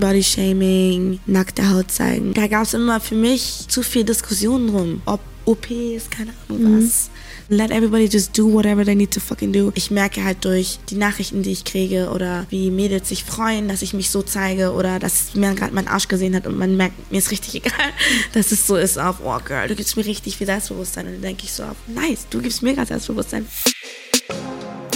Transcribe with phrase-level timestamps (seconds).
[0.00, 2.34] Bodyshaming, nackte Haut zeigen.
[2.34, 6.84] Da gab es immer für mich zu viel Diskussion drum, ob OPs, keine Ahnung mhm.
[6.84, 7.10] was.
[7.48, 9.72] Let everybody just do whatever they need to fucking do.
[9.74, 13.82] Ich merke halt durch die Nachrichten, die ich kriege oder wie Mädels sich freuen, dass
[13.82, 17.10] ich mich so zeige oder dass man gerade meinen Arsch gesehen hat und man merkt,
[17.10, 17.90] mir ist richtig egal,
[18.32, 21.06] dass es so ist auf, oh Girl, du gibst mir richtig viel Selbstbewusstsein.
[21.06, 23.46] Und dann denke ich so auf, nice, du gibst mir gerade Selbstbewusstsein.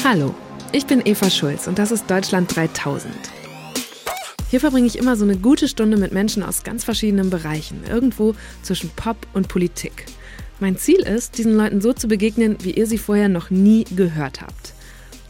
[0.04, 0.34] Hallo,
[0.70, 3.12] ich bin Eva Schulz und das ist Deutschland 3000.
[4.54, 8.36] Hier verbringe ich immer so eine gute Stunde mit Menschen aus ganz verschiedenen Bereichen, irgendwo
[8.62, 10.06] zwischen Pop und Politik.
[10.60, 14.42] Mein Ziel ist, diesen Leuten so zu begegnen, wie ihr sie vorher noch nie gehört
[14.42, 14.74] habt.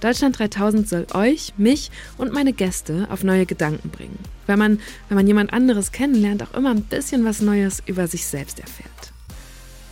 [0.00, 4.18] Deutschland 3000 soll euch, mich und meine Gäste auf neue Gedanken bringen.
[4.46, 8.27] Weil man, wenn man jemand anderes kennenlernt, auch immer ein bisschen was Neues über sich
[8.27, 8.91] selbst erfährt.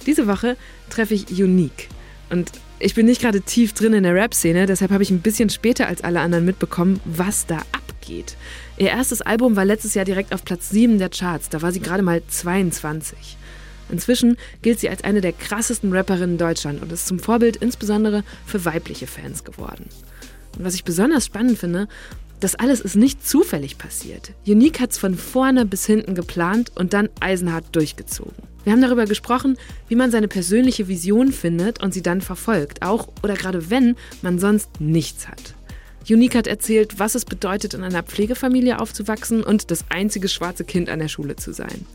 [0.05, 0.59] Diese Woche
[0.91, 1.89] treffe ich Unique.
[2.29, 5.49] Und ich bin nicht gerade tief drin in der Rap-Szene, deshalb habe ich ein bisschen
[5.49, 8.37] später als alle anderen mitbekommen, was da abgeht.
[8.79, 11.81] Ihr erstes Album war letztes Jahr direkt auf Platz 7 der Charts, da war sie
[11.81, 13.37] gerade mal 22.
[13.91, 18.65] Inzwischen gilt sie als eine der krassesten Rapperinnen Deutschland und ist zum Vorbild insbesondere für
[18.65, 19.89] weibliche Fans geworden.
[20.57, 21.89] Und was ich besonders spannend finde,
[22.41, 24.33] das alles ist nicht zufällig passiert.
[24.47, 28.35] Unique hat es von vorne bis hinten geplant und dann eisenhart durchgezogen.
[28.65, 29.59] Wir haben darüber gesprochen,
[29.89, 34.39] wie man seine persönliche Vision findet und sie dann verfolgt, auch oder gerade wenn man
[34.39, 35.55] sonst nichts hat.
[36.09, 40.89] Unique hat erzählt, was es bedeutet, in einer Pflegefamilie aufzuwachsen und das einzige schwarze Kind
[40.89, 41.87] an der Schule zu sein.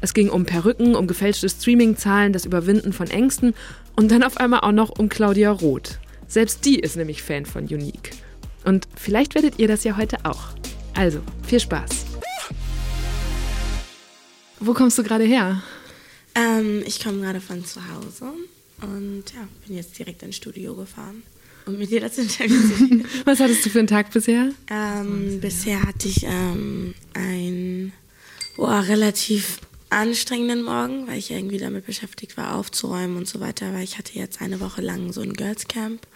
[0.00, 3.54] Es ging um Perücken, um gefälschte Streaming-Zahlen, das Überwinden von Ängsten
[3.96, 5.98] und dann auf einmal auch noch um Claudia Roth.
[6.26, 8.12] Selbst die ist nämlich Fan von Unique.
[8.64, 10.54] Und vielleicht werdet ihr das ja heute auch.
[10.94, 11.90] Also, viel Spaß.
[14.60, 15.62] Wo kommst du gerade her?
[16.34, 18.26] Ähm, ich komme gerade von zu Hause
[18.82, 21.22] und ja, bin jetzt direkt ins Studio gefahren
[21.70, 24.50] um mit dir das Interview zu Was hattest du für einen Tag bisher?
[24.70, 27.92] Ähm, bisher hatte ich ähm, einen
[28.56, 29.58] oh, relativ
[29.90, 34.18] anstrengenden Morgen, weil ich irgendwie damit beschäftigt war, aufzuräumen und so weiter, weil ich hatte
[34.18, 36.06] jetzt eine Woche lang so ein Girls Camp.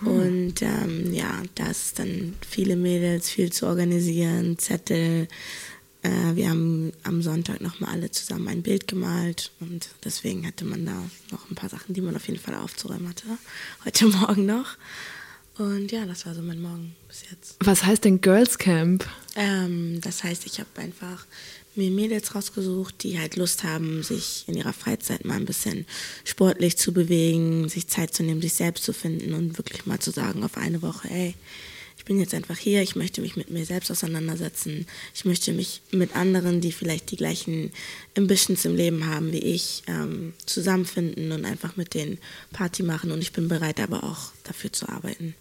[0.00, 0.08] Hm.
[0.08, 5.28] Und ähm, ja, da ist dann viele Mädels, viel zu organisieren, Zettel.
[6.02, 10.84] Äh, wir haben am Sonntag nochmal alle zusammen ein Bild gemalt und deswegen hatte man
[10.84, 13.26] da noch ein paar Sachen, die man auf jeden Fall aufzuräumen hatte.
[13.84, 14.76] Heute Morgen noch.
[15.58, 17.56] Und ja, das war so mein Morgen bis jetzt.
[17.60, 19.06] Was heißt denn Girls Camp?
[19.36, 21.26] Ähm, das heißt, ich habe einfach
[21.74, 25.86] mir Mädels rausgesucht, die halt Lust haben, sich in ihrer Freizeit mal ein bisschen
[26.24, 30.10] sportlich zu bewegen, sich Zeit zu nehmen, sich selbst zu finden und wirklich mal zu
[30.10, 31.34] sagen auf eine Woche, ey,
[32.02, 35.82] ich bin jetzt einfach hier, ich möchte mich mit mir selbst auseinandersetzen, ich möchte mich
[35.92, 37.70] mit anderen, die vielleicht die gleichen
[38.18, 42.18] Ambitions im Leben haben wie ich, ähm, zusammenfinden und einfach mit denen
[42.52, 45.36] Party machen und ich bin bereit aber auch dafür zu arbeiten.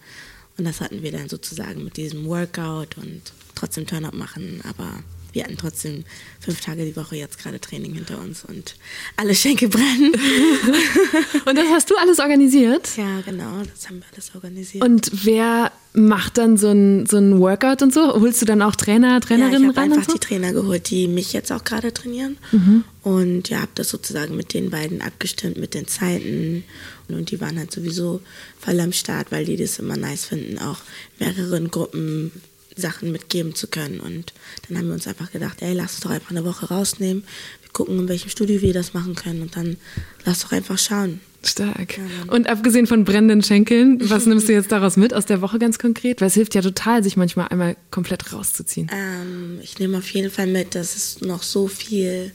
[0.55, 5.03] Und das hatten wir dann sozusagen mit diesem Workout und trotzdem Turn-up machen, aber
[5.33, 6.03] wir hatten trotzdem
[6.39, 8.75] fünf Tage die Woche jetzt gerade Training hinter uns und
[9.15, 10.11] alle Schenke brennen.
[11.45, 12.89] und das hast du alles organisiert?
[12.97, 14.83] Ja, genau, das haben wir alles organisiert.
[14.83, 18.13] Und wer macht dann so ein, so ein Workout und so?
[18.13, 19.85] Holst du dann auch Trainer, Trainerinnen ja, ich ran?
[19.85, 20.17] Ich habe einfach so?
[20.17, 22.37] die Trainer geholt, die mich jetzt auch gerade trainieren.
[22.51, 22.83] Mhm.
[23.03, 26.63] Und ja, habe das sozusagen mit den beiden abgestimmt, mit den Zeiten.
[27.07, 28.21] Und die waren halt sowieso
[28.59, 30.79] voll am Start, weil die das immer nice finden, auch
[31.19, 32.31] mehreren Gruppen
[32.75, 33.99] Sachen mitgeben zu können.
[33.99, 34.33] Und
[34.67, 37.23] dann haben wir uns einfach gedacht, ey, lass uns doch einfach eine Woche rausnehmen.
[37.61, 39.41] Wir gucken, in welchem Studio wir das machen können.
[39.41, 39.77] Und dann
[40.25, 41.19] lass doch einfach schauen.
[41.43, 41.97] Stark.
[41.97, 45.57] Ja, und abgesehen von brennenden Schenkeln, was nimmst du jetzt daraus mit aus der Woche
[45.57, 46.21] ganz konkret?
[46.21, 48.89] Weil es hilft ja total, sich manchmal einmal komplett rauszuziehen.
[48.93, 52.31] Ähm, ich nehme auf jeden Fall mit, dass es noch so viel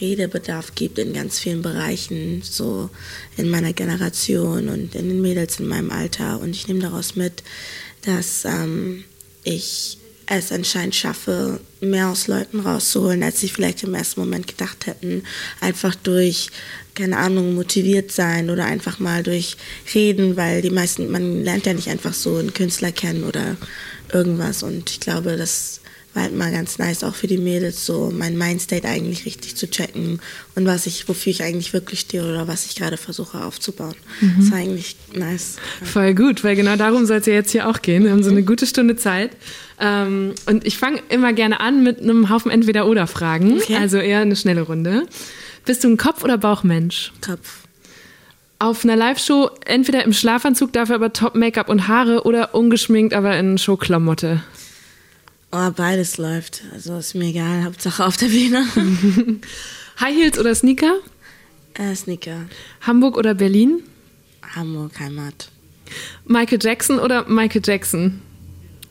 [0.00, 2.90] Redebedarf gibt in ganz vielen Bereichen, so
[3.36, 6.40] in meiner Generation und in den Mädels in meinem Alter.
[6.40, 7.42] Und ich nehme daraus mit,
[8.02, 9.02] dass ähm,
[9.44, 9.98] ich
[10.30, 15.22] es anscheinend schaffe, mehr aus Leuten rauszuholen, als sie vielleicht im ersten Moment gedacht hätten.
[15.60, 16.50] Einfach durch,
[16.94, 19.56] keine Ahnung, motiviert sein oder einfach mal durch
[19.94, 23.56] Reden, weil die meisten, man lernt ja nicht einfach so einen Künstler kennen oder
[24.12, 24.62] irgendwas.
[24.62, 25.80] Und ich glaube, das
[26.14, 29.70] war halt mal ganz nice, auch für die Mädels, so mein Mindstate eigentlich richtig zu
[29.70, 30.20] checken
[30.54, 33.94] und was ich, wofür ich eigentlich wirklich stehe oder was ich gerade versuche aufzubauen.
[34.20, 34.34] Mhm.
[34.38, 35.56] Das war eigentlich nice.
[35.82, 38.04] Voll gut, weil genau darum soll es ja jetzt hier auch gehen.
[38.04, 39.32] Wir haben so eine gute Stunde Zeit.
[39.80, 43.58] Ähm, und ich fange immer gerne an mit einem Haufen Entweder-Oder-Fragen.
[43.58, 43.76] Okay.
[43.76, 45.06] Also eher eine schnelle Runde.
[45.64, 47.12] Bist du ein Kopf- oder Bauchmensch?
[47.24, 47.58] Kopf.
[48.58, 53.56] Auf einer Live-Show entweder im Schlafanzug, dafür aber Top-Make-up und Haare oder ungeschminkt, aber in
[53.56, 54.42] Showklamotte.
[55.50, 56.62] Oh, beides läuft.
[56.72, 57.64] Also ist mir egal.
[57.64, 58.66] Hauptsache auf der Bühne.
[60.00, 60.98] High Heels oder Sneaker?
[61.74, 62.46] Äh, Sneaker.
[62.82, 63.82] Hamburg oder Berlin?
[64.54, 65.50] Hamburg, Heimat.
[66.26, 68.20] Michael Jackson oder Michael Jackson?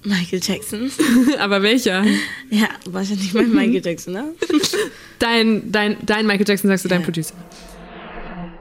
[0.03, 0.91] Michael Jackson.
[1.39, 2.03] Aber welcher?
[2.49, 4.33] Ja, wahrscheinlich mein Michael Jackson, ne?
[5.19, 7.35] Dein, dein, dein Michael Jackson, sagst du, dein Producer.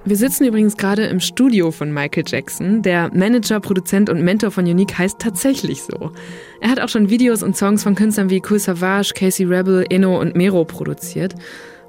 [0.06, 2.80] Wir sitzen übrigens gerade im Studio von Michael Jackson.
[2.80, 6.12] Der Manager, Produzent und Mentor von Unique heißt tatsächlich so.
[6.60, 10.20] Er hat auch schon Videos und Songs von Künstlern wie Cool Savage, Casey Rebel, Eno
[10.20, 11.34] und Mero produziert.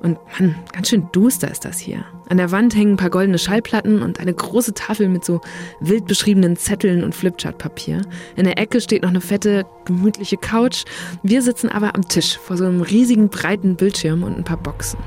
[0.02, 2.06] Und Mann, ganz schön duster ist das hier.
[2.28, 5.42] An der Wand hängen ein paar goldene Schallplatten und eine große Tafel mit so
[5.80, 8.02] wild beschriebenen Zetteln und Flipchart-Papier.
[8.36, 10.86] In der Ecke steht noch eine fette, gemütliche Couch.
[11.22, 14.98] Wir sitzen aber am Tisch vor so einem riesigen, breiten Bildschirm und ein paar Boxen.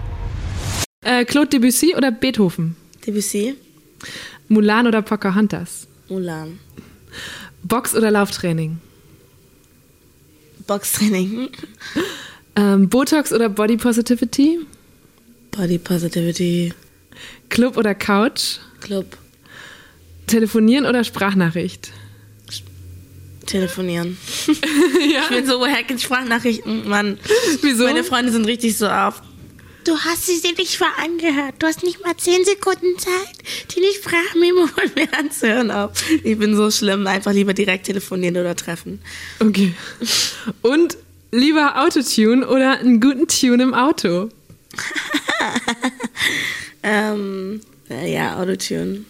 [1.04, 2.76] Äh, Claude Debussy oder Beethoven?
[3.10, 3.56] Debussy.
[4.48, 5.88] Mulan oder Pocahontas?
[6.08, 6.60] Mulan.
[7.64, 8.78] Box- oder Lauftraining?
[10.66, 11.48] Boxtraining.
[12.54, 14.60] Ähm, Botox oder Body Positivity?
[15.50, 16.72] Body Positivity.
[17.48, 18.58] Club oder Couch?
[18.80, 19.18] Club.
[20.28, 21.90] Telefonieren oder Sprachnachricht?
[23.46, 24.16] Telefonieren.
[25.12, 25.22] ja.
[25.22, 27.18] Ich bin so hack in Sprachnachrichten, Mann.
[27.62, 27.82] Wieso?
[27.84, 29.20] Meine Freunde sind richtig so auf.
[29.84, 31.54] Du hast sie dir nicht mal angehört.
[31.58, 35.70] Du hast nicht mal 10 Sekunden Zeit, die nicht Sprachmemo von mir anzuhören.
[35.70, 35.92] Auf.
[36.22, 37.06] Ich bin so schlimm.
[37.06, 39.00] Einfach lieber direkt telefonieren oder treffen.
[39.38, 39.74] Okay.
[40.62, 40.98] Und
[41.32, 44.28] lieber Autotune oder einen guten Tune im Auto?
[46.82, 49.04] ähm, äh, ja, Autotune.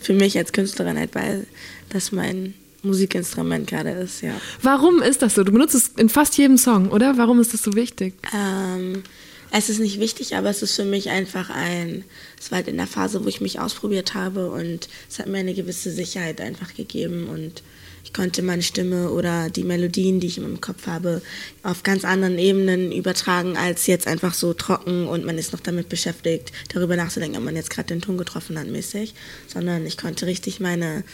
[0.00, 1.46] Für mich als Künstlerin halt, weil
[1.90, 4.34] das mein Musikinstrument gerade ist, ja.
[4.62, 5.44] Warum ist das so?
[5.44, 7.16] Du benutzt es in fast jedem Song, oder?
[7.16, 8.14] Warum ist das so wichtig?
[8.34, 9.04] Ähm,
[9.52, 12.04] es ist nicht wichtig, aber es ist für mich einfach ein,
[12.40, 15.38] es war halt in der Phase, wo ich mich ausprobiert habe und es hat mir
[15.38, 17.62] eine gewisse Sicherheit einfach gegeben und
[18.04, 21.22] ich konnte meine Stimme oder die Melodien, die ich in meinem Kopf habe,
[21.62, 25.90] auf ganz anderen Ebenen übertragen, als jetzt einfach so trocken und man ist noch damit
[25.90, 29.14] beschäftigt, darüber nachzudenken, ob man jetzt gerade den Ton getroffen hat mäßig,
[29.46, 31.04] sondern ich konnte richtig meine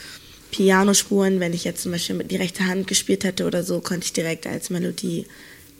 [0.51, 4.05] Pianospuren, wenn ich jetzt zum Beispiel mit die rechte Hand gespielt hätte oder so, konnte
[4.05, 5.27] ich direkt als Melodie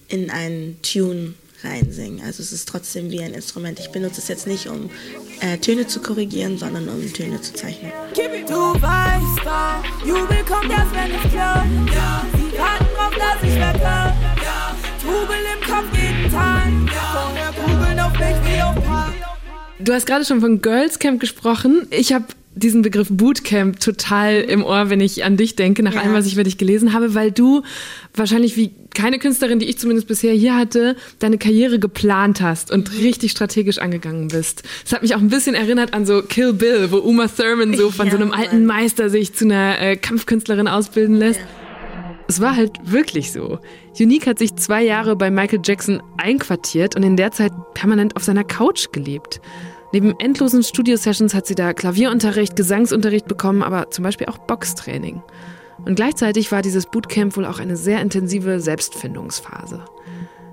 [0.09, 1.33] in einen Tune
[1.63, 2.23] reinsingen.
[2.25, 3.79] Also es ist trotzdem wie ein Instrument.
[3.79, 4.89] Ich benutze es jetzt nicht, um
[5.41, 7.91] äh, Töne zu korrigieren, sondern um Töne zu zeichnen.
[8.47, 11.67] Du weißt doch, Jubel kommt erst, wenn es klappt.
[11.93, 12.25] Ja.
[12.33, 13.81] Sie warten drauf, dass ich wecke.
[13.81, 14.75] Ja.
[15.01, 16.67] Trubel im Kopf jeden Tag.
[16.93, 17.09] Ja.
[17.13, 19.13] Vorher kugeln auf mich wie auf Park.
[19.79, 21.87] Du hast gerade schon von Girls Camp gesprochen.
[21.89, 22.25] Ich habe
[22.59, 26.01] diesen Begriff Bootcamp total im Ohr, wenn ich an dich denke, nach ja.
[26.01, 27.63] allem, was ich über dich gelesen habe, weil du
[28.15, 32.91] wahrscheinlich wie keine Künstlerin, die ich zumindest bisher hier hatte, deine Karriere geplant hast und
[32.91, 32.99] mhm.
[32.99, 34.63] richtig strategisch angegangen bist.
[34.83, 37.91] Das hat mich auch ein bisschen erinnert an so Kill Bill, wo Uma Thurman so
[37.91, 41.39] von ja, so einem alten Meister sich zu einer äh, Kampfkünstlerin ausbilden lässt.
[41.39, 41.45] Ja.
[42.27, 43.59] Es war halt wirklich so.
[43.99, 48.23] Unique hat sich zwei Jahre bei Michael Jackson einquartiert und in der Zeit permanent auf
[48.23, 49.41] seiner Couch gelebt.
[49.91, 55.23] Neben endlosen Studio-Sessions hat sie da Klavierunterricht, Gesangsunterricht bekommen, aber zum Beispiel auch Boxtraining.
[55.85, 59.83] Und gleichzeitig war dieses Bootcamp wohl auch eine sehr intensive Selbstfindungsphase.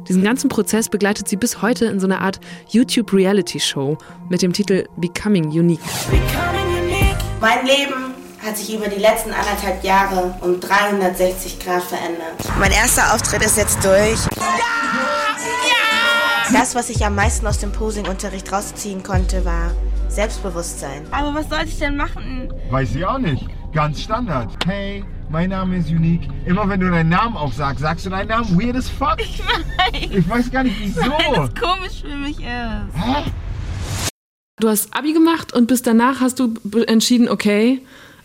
[0.08, 3.98] Diesen ganzen Prozess begleitet sie bis heute in so einer Art YouTube-Reality-Show
[4.28, 5.80] mit dem Titel Becoming Unique.
[6.08, 7.16] Becoming unique.
[7.40, 12.36] Mein Leben hat sich über die letzten anderthalb Jahre um 360 Grad verändert.
[12.58, 14.20] Mein erster Auftritt ist jetzt durch.
[16.58, 19.72] Das, was ich am meisten aus dem Posing-Unterricht rausziehen konnte, war
[20.08, 21.02] Selbstbewusstsein.
[21.10, 22.50] Aber was sollte ich denn machen?
[22.70, 23.44] Weiß ich auch nicht.
[23.74, 24.50] Ganz Standard.
[24.64, 26.26] Hey, mein Name ist Unique.
[26.46, 29.16] Immer wenn du deinen Namen auch sagst, sagst du deinen Namen weird as fuck.
[29.18, 30.10] Ich weiß.
[30.10, 31.02] Ich weiß gar nicht wieso.
[31.02, 32.46] Weil es komisch für mich ist.
[32.46, 33.30] Hä?
[34.58, 36.54] Du hast Abi gemacht und bis danach hast du
[36.86, 37.82] entschieden, okay,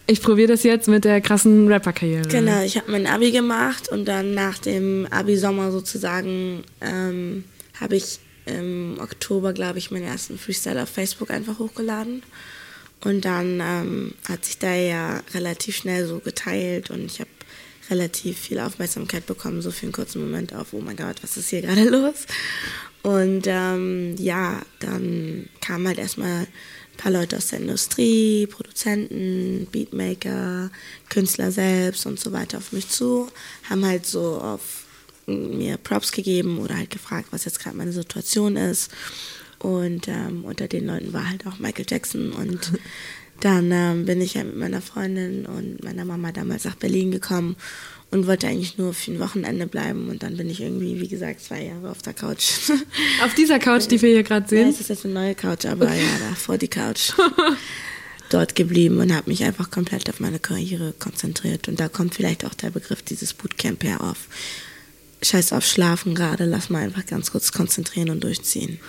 [0.07, 2.29] ich probiere das jetzt mit der krassen Rapper-Karriere.
[2.29, 7.43] Genau, ich habe mein Abi gemacht und dann nach dem Abi-Sommer sozusagen ähm,
[7.81, 12.23] habe ich im Oktober, glaube ich, meinen ersten Freestyle auf Facebook einfach hochgeladen.
[13.03, 17.29] Und dann ähm, hat sich da ja relativ schnell so geteilt und ich habe
[17.89, 21.49] relativ viel Aufmerksamkeit bekommen, so für einen kurzen Moment auf, oh mein Gott, was ist
[21.49, 22.25] hier gerade los?
[23.01, 30.69] Und ähm, ja, dann kamen halt erstmal ein paar Leute aus der Industrie, Produzenten, Beatmaker,
[31.09, 33.29] Künstler selbst und so weiter auf mich zu,
[33.67, 34.80] haben halt so auf
[35.27, 38.91] mir Props gegeben oder halt gefragt, was jetzt gerade meine Situation ist.
[39.59, 42.31] Und ähm, unter den Leuten war halt auch Michael Jackson.
[42.31, 42.71] Und
[43.39, 47.55] dann ähm, bin ich ja mit meiner Freundin und meiner Mama damals nach Berlin gekommen
[48.09, 50.09] und wollte eigentlich nur für ein Wochenende bleiben.
[50.09, 52.69] Und dann bin ich irgendwie, wie gesagt, zwei Jahre auf der Couch.
[53.23, 54.63] Auf dieser Couch, die wir hier gerade sehen?
[54.63, 57.13] Ja, es ist jetzt eine neue Couch, aber ja, da vor die Couch.
[58.29, 61.67] dort geblieben und habe mich einfach komplett auf meine Karriere konzentriert.
[61.67, 64.27] Und da kommt vielleicht auch der Begriff dieses Bootcamp her auf
[65.23, 68.79] scheiß auf Schlafen gerade, lass mal einfach ganz kurz konzentrieren und durchziehen.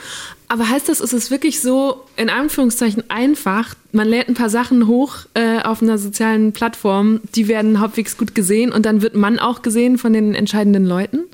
[0.48, 4.86] Aber heißt das, ist es wirklich so, in Anführungszeichen einfach, man lädt ein paar Sachen
[4.86, 9.38] hoch äh, auf einer sozialen Plattform, die werden halbwegs gut gesehen und dann wird man
[9.38, 11.24] auch gesehen von den entscheidenden Leuten?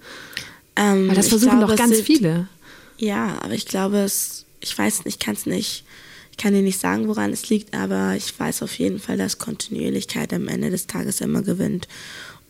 [0.75, 2.49] Ähm, Weil das versuchen glaube, doch ganz sind, viele.
[2.99, 5.85] Ja, aber ich glaube, es, ich weiß nicht, ich kann es nicht,
[6.33, 9.39] ich kann dir nicht sagen, woran es liegt, aber ich weiß auf jeden Fall, dass
[9.39, 11.87] Kontinuierlichkeit am Ende des Tages immer gewinnt.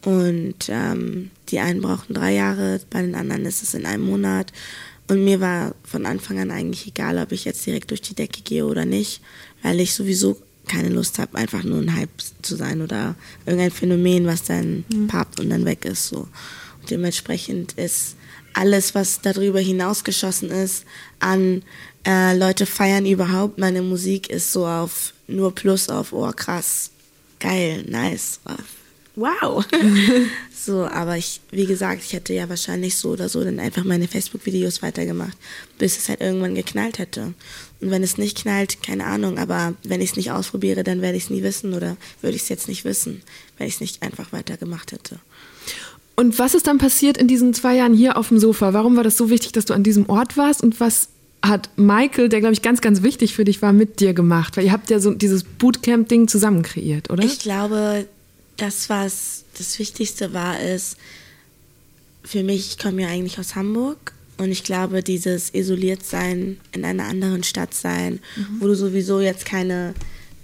[0.09, 4.55] Und ähm, die einen brauchen drei Jahre, bei den anderen ist es in einem Monat.
[5.07, 8.41] Und mir war von Anfang an eigentlich egal, ob ich jetzt direkt durch die Decke
[8.41, 9.21] gehe oder nicht,
[9.63, 12.09] weil ich sowieso keine Lust habe, einfach nur ein Hype
[12.41, 15.09] zu sein oder irgendein Phänomen, was dann mhm.
[15.09, 16.09] pappt und dann weg ist.
[16.09, 16.21] So.
[16.81, 18.17] Und dementsprechend ist
[18.55, 20.87] alles, was darüber hinausgeschossen ist,
[21.21, 21.63] an
[22.07, 26.93] äh, Leute feiern überhaupt meine Musik, ist so auf nur Plus auf, oh krass,
[27.41, 28.41] geil, nice,
[29.19, 29.65] wow.
[30.55, 34.09] so, aber ich, wie gesagt, ich hätte ja wahrscheinlich so oder so dann einfach meine
[34.09, 35.37] Facebook-Videos weitergemacht,
[35.79, 37.35] bis es halt irgendwann geknallt hätte.
[37.81, 41.17] Und wenn es nicht knallt, keine Ahnung, aber wenn ich es nicht ausprobiere, dann werde
[41.17, 43.23] ich es nie wissen oder würde ich es jetzt nicht wissen,
[43.59, 45.19] weil ich es nicht einfach weitergemacht hätte.
[46.17, 48.73] Und was ist dann passiert in diesen zwei Jahren hier auf dem Sofa?
[48.73, 50.65] Warum war das so wichtig, dass du an diesem Ort warst?
[50.65, 51.11] Und was
[51.43, 54.57] hat Michael, der glaube ich ganz, ganz wichtig für dich war, mit dir gemacht?
[54.57, 57.23] Weil ihr habt ja so dieses Bootcamp-Ding zusammen kreiert, oder?
[57.23, 58.09] Ich glaube,
[58.59, 60.97] das, was das Wichtigste war, ist,
[62.23, 66.85] für mich, ich komme ja eigentlich aus Hamburg und ich glaube, dieses isoliert sein, in
[66.85, 68.61] einer anderen Stadt sein, mhm.
[68.61, 69.95] wo du sowieso jetzt keine,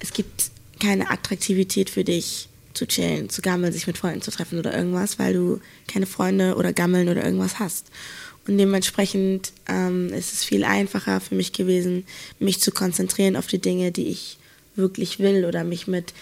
[0.00, 4.59] es gibt keine Attraktivität für dich zu chillen, zu gammeln, sich mit Freunden zu treffen
[4.59, 7.87] oder irgendwas, weil du keine Freunde oder Gammeln oder irgendwas hast.
[8.47, 12.04] Und dementsprechend ähm, ist es viel einfacher für mich gewesen,
[12.38, 14.38] mich zu konzentrieren auf die Dinge, die ich
[14.76, 16.12] wirklich will oder mich mit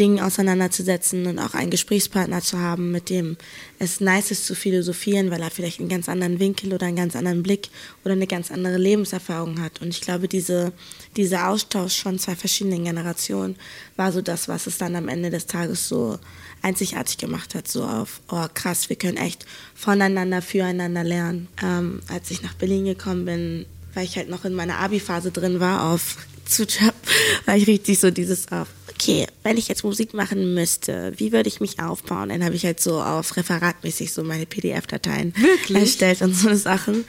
[0.00, 3.36] Dingen auseinanderzusetzen und auch einen Gesprächspartner zu haben, mit dem
[3.78, 7.14] es nice ist zu philosophieren, weil er vielleicht einen ganz anderen Winkel oder einen ganz
[7.14, 7.68] anderen Blick
[8.04, 9.82] oder eine ganz andere Lebenserfahrung hat.
[9.82, 10.72] Und ich glaube, diese,
[11.16, 13.56] dieser Austausch von zwei verschiedenen Generationen
[13.96, 16.18] war so das, was es dann am Ende des Tages so
[16.62, 19.44] einzigartig gemacht hat, so auf, oh krass, wir können echt
[19.74, 21.48] voneinander, füreinander lernen.
[21.62, 25.60] Ähm, als ich nach Berlin gekommen bin, weil ich halt noch in meiner Abi-Phase drin
[25.60, 26.16] war auf
[26.52, 26.94] zu Job,
[27.46, 31.48] war ich richtig so dieses auf, okay, wenn ich jetzt Musik machen müsste, wie würde
[31.48, 32.28] ich mich aufbauen?
[32.28, 35.34] Dann habe ich halt so auf referatmäßig so meine PDF-Dateien
[35.74, 37.04] erstellt und so Sachen.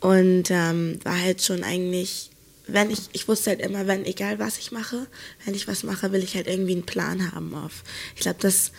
[0.00, 2.30] Und ähm, war halt schon eigentlich,
[2.66, 5.06] wenn ich, ich wusste halt immer, wenn, egal was ich mache,
[5.44, 7.82] wenn ich was mache, will ich halt irgendwie einen Plan haben auf.
[8.14, 8.72] Ich glaube, das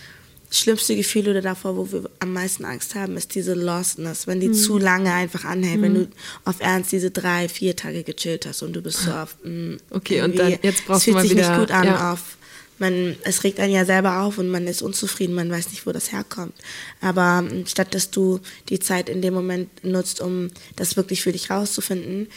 [0.49, 4.49] schlimmste Gefühl oder davor, wo wir am meisten Angst haben, ist diese Lostness, wenn die
[4.49, 4.53] mhm.
[4.53, 5.83] zu lange einfach anhält, mhm.
[5.83, 6.07] wenn du
[6.45, 9.77] auf Ernst diese drei, vier Tage gechillt hast und du bist so auf, mh, mm,
[9.91, 12.13] okay, und dann jetzt brauchst du mal wieder, sich nicht gut an ja.
[12.13, 12.37] auf,
[12.79, 15.91] man, es regt einen ja selber auf und man ist unzufrieden, man weiß nicht, wo
[15.91, 16.53] das herkommt.
[17.01, 18.39] Aber mm, statt dass du
[18.69, 22.27] die Zeit in dem Moment nutzt, um das wirklich für dich rauszufinden,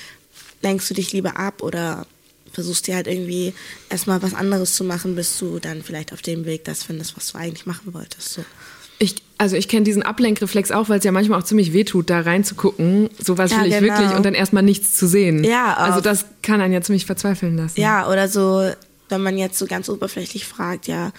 [0.62, 2.06] lenkst du dich lieber ab oder
[2.52, 3.54] versuchst dir halt irgendwie
[3.88, 7.32] erstmal was anderes zu machen, bis du dann vielleicht auf dem Weg das findest, was
[7.32, 8.34] du eigentlich machen wolltest.
[8.34, 8.44] So.
[8.98, 12.20] Ich, also ich kenne diesen Ablenkreflex auch, weil es ja manchmal auch ziemlich wehtut, da
[12.20, 13.98] reinzugucken, so was ja, will ich genau.
[13.98, 15.42] wirklich und dann erstmal nichts zu sehen.
[15.42, 17.80] Ja, also das kann einen ja ziemlich verzweifeln lassen.
[17.80, 18.70] Ja, oder so,
[19.08, 21.12] wenn man jetzt so ganz oberflächlich fragt, ja,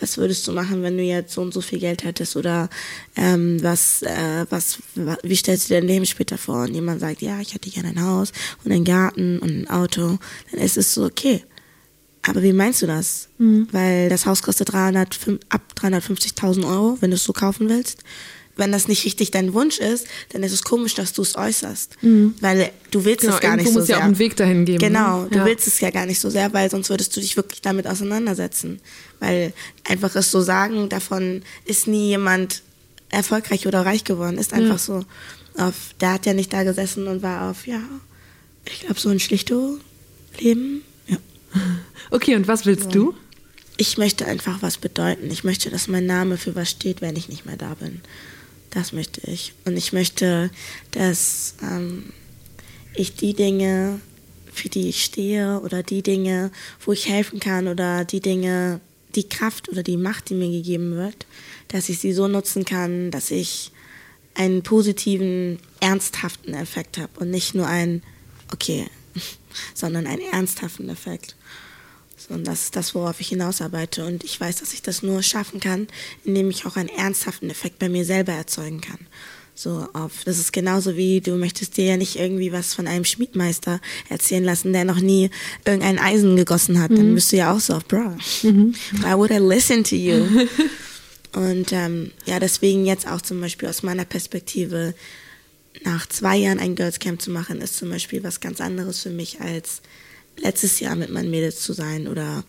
[0.00, 2.68] was würdest du machen, wenn du jetzt so und so viel Geld hättest oder
[3.16, 4.78] ähm, was, äh, was,
[5.22, 6.62] wie stellst du dir dein Leben später vor?
[6.62, 8.32] Und jemand sagt, ja, ich hätte gerne ein Haus
[8.64, 10.18] und einen Garten und ein Auto,
[10.50, 11.44] dann ist es so, okay.
[12.22, 13.28] Aber wie meinst du das?
[13.38, 13.68] Mhm.
[13.70, 18.02] Weil das Haus kostet 300, ab 350.000 Euro, wenn du es so kaufen willst
[18.56, 22.02] wenn das nicht richtig dein Wunsch ist, dann ist es komisch, dass du es äußerst.
[22.02, 22.34] Mhm.
[22.40, 23.96] Weil du willst genau, es gar nicht so sehr.
[23.96, 24.78] ja auch einen Weg dahin geben.
[24.78, 25.28] Genau, ne?
[25.30, 25.44] du ja.
[25.44, 28.80] willst es ja gar nicht so sehr, weil sonst würdest du dich wirklich damit auseinandersetzen.
[29.20, 29.52] Weil
[29.84, 32.62] einfach es so sagen, davon ist nie jemand
[33.10, 34.38] erfolgreich oder reich geworden.
[34.38, 34.78] Ist einfach ja.
[34.78, 35.04] so.
[35.58, 37.80] Auf, der hat ja nicht da gesessen und war auf, ja,
[38.66, 39.78] ich glaube, so ein schlichtes
[40.38, 40.82] Leben.
[41.06, 41.16] Ja.
[42.08, 42.90] Okay, und was willst so.
[42.90, 43.14] du?
[43.78, 45.28] Ich möchte einfach was bedeuten.
[45.28, 48.00] Ich möchte, dass mein Name für was steht, wenn ich nicht mehr da bin.
[48.76, 49.54] Das möchte ich.
[49.64, 50.50] Und ich möchte,
[50.90, 52.12] dass ähm,
[52.94, 54.00] ich die Dinge,
[54.52, 56.50] für die ich stehe oder die Dinge,
[56.84, 58.82] wo ich helfen kann oder die Dinge,
[59.14, 61.24] die Kraft oder die Macht, die mir gegeben wird,
[61.68, 63.72] dass ich sie so nutzen kann, dass ich
[64.34, 68.02] einen positiven, ernsthaften Effekt habe und nicht nur einen,
[68.52, 68.88] okay,
[69.74, 71.34] sondern einen ernsthaften Effekt.
[72.28, 74.04] Und das ist das, worauf ich hinausarbeite.
[74.04, 75.88] Und ich weiß, dass ich das nur schaffen kann,
[76.24, 78.98] indem ich auch einen ernsthaften Effekt bei mir selber erzeugen kann.
[79.58, 83.06] So auf, das ist genauso wie du möchtest dir ja nicht irgendwie was von einem
[83.06, 83.80] Schmiedmeister
[84.10, 85.30] erzählen lassen, der noch nie
[85.64, 86.90] irgendein Eisen gegossen hat.
[86.90, 86.96] Mhm.
[86.96, 88.74] Dann bist du ja auch so auf, bro, mhm.
[89.00, 90.26] why would I listen to you?
[91.32, 94.94] Und ähm, ja, deswegen jetzt auch zum Beispiel aus meiner Perspektive,
[95.84, 99.10] nach zwei Jahren ein Girls Camp zu machen, ist zum Beispiel was ganz anderes für
[99.10, 99.80] mich als
[100.36, 102.44] letztes Jahr mit meinen Mädels zu sein oder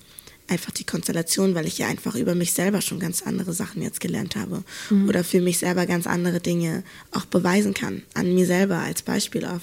[0.48, 4.00] einfach die Konstellation, weil ich ja einfach über mich selber schon ganz andere Sachen jetzt
[4.00, 5.10] gelernt habe mhm.
[5.10, 9.46] oder für mich selber ganz andere Dinge auch beweisen kann an mir selber als Beispiel
[9.46, 9.62] auf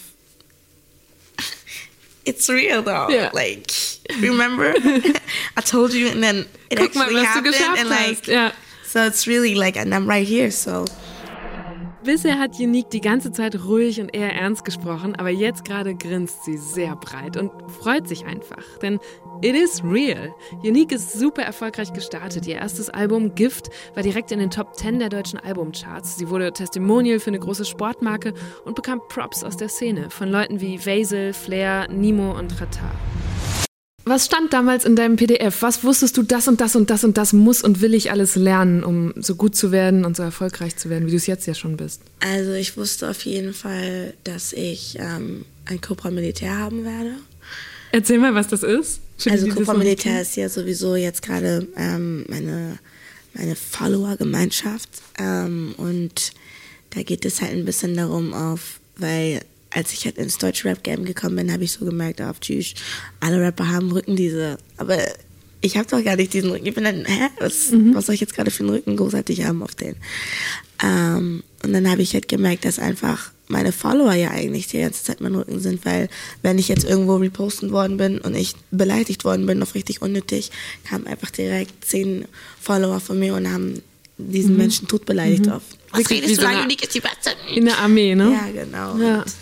[2.26, 3.08] It's real though.
[3.10, 3.30] Yeah.
[3.34, 3.70] Like,
[4.22, 4.74] remember?
[5.56, 8.52] I told you and then it Guck actually mal, happened and like yeah.
[8.86, 10.86] so it's really like and I'm right here so
[12.04, 16.44] Bisher hat Unique die ganze Zeit ruhig und eher ernst gesprochen, aber jetzt gerade grinst
[16.44, 18.62] sie sehr breit und freut sich einfach.
[18.82, 19.00] Denn
[19.40, 20.34] it is real.
[20.62, 22.46] Unique ist super erfolgreich gestartet.
[22.46, 26.18] Ihr erstes Album Gift war direkt in den Top 10 der deutschen Albumcharts.
[26.18, 28.34] Sie wurde Testimonial für eine große Sportmarke
[28.66, 32.90] und bekam Props aus der Szene von Leuten wie Vasil, Flair, Nemo und Rata.
[34.06, 35.62] Was stand damals in deinem PDF?
[35.62, 38.36] Was wusstest du, das und das und das und das muss und will ich alles
[38.36, 41.46] lernen, um so gut zu werden und so erfolgreich zu werden, wie du es jetzt
[41.46, 42.02] ja schon bist?
[42.20, 47.14] Also ich wusste auf jeden Fall, dass ich ähm, ein Cobra Militär haben werde.
[47.92, 49.00] Erzähl mal, was das ist.
[49.26, 52.78] also Cobra Militär ist ja sowieso jetzt gerade ähm, meine,
[53.32, 56.32] meine Follower-Gemeinschaft ähm, und
[56.90, 59.40] da geht es halt ein bisschen darum auf, weil
[59.74, 62.74] als ich halt ins deutsche Rap-Game gekommen bin, habe ich so gemerkt, auf tschüss,
[63.20, 64.98] alle Rapper haben Rücken diese, aber
[65.60, 66.66] ich habe doch gar nicht diesen Rücken.
[66.66, 67.94] Ich bin dann, hä, was, mhm.
[67.94, 69.96] was soll ich jetzt gerade für einen Rücken großartig haben auf den?
[70.82, 75.04] Ähm, und dann habe ich halt gemerkt, dass einfach meine Follower ja eigentlich die ganze
[75.04, 76.08] Zeit mein Rücken sind, weil
[76.42, 80.50] wenn ich jetzt irgendwo reposten worden bin und ich beleidigt worden bin, noch richtig unnötig,
[80.88, 82.26] kamen einfach direkt zehn
[82.60, 83.82] Follower von mir und haben
[84.18, 84.58] diesen mhm.
[84.58, 85.52] Menschen tot beleidigt mhm.
[85.52, 85.62] auf.
[85.90, 86.82] Was redest du eigentlich?
[86.82, 87.30] Ist die Beste.
[87.54, 88.32] In der Armee, ne?
[88.32, 88.96] Ja, genau.
[88.98, 89.22] Ja.
[89.22, 89.34] Und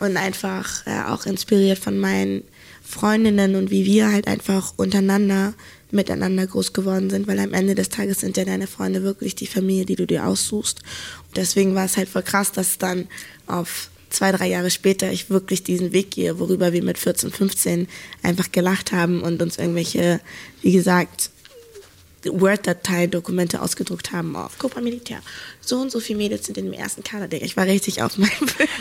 [0.00, 2.44] und einfach äh, auch inspiriert von meinen
[2.82, 5.54] Freundinnen und wie wir halt einfach untereinander
[5.90, 9.46] miteinander groß geworden sind, weil am Ende des Tages sind ja deine Freunde wirklich die
[9.46, 10.80] Familie, die du dir aussuchst.
[11.28, 13.08] Und deswegen war es halt voll krass, dass dann
[13.46, 17.88] auf zwei, drei Jahre später ich wirklich diesen Weg gehe, worüber wir mit 14, 15
[18.22, 20.20] einfach gelacht haben und uns irgendwelche,
[20.62, 21.30] wie gesagt,
[22.24, 25.20] Word-Datei-Dokumente ausgedruckt haben auf Copa Militär.
[25.60, 27.30] So und so viele Mädels sind in dem ersten Kader.
[27.32, 28.30] Ich war richtig auf meinem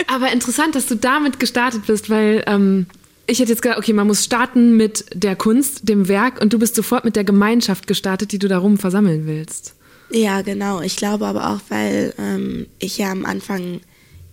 [0.08, 2.88] Aber interessant, dass du damit gestartet bist, weil ähm,
[3.28, 6.60] ich hätte jetzt gedacht, okay, man muss starten mit der Kunst, dem Werk und du
[6.60, 9.74] bist sofort mit der Gemeinschaft gestartet, die du darum versammeln willst.
[10.10, 10.82] Ja, genau.
[10.82, 13.82] Ich glaube aber auch, weil ähm, ich ja am Anfang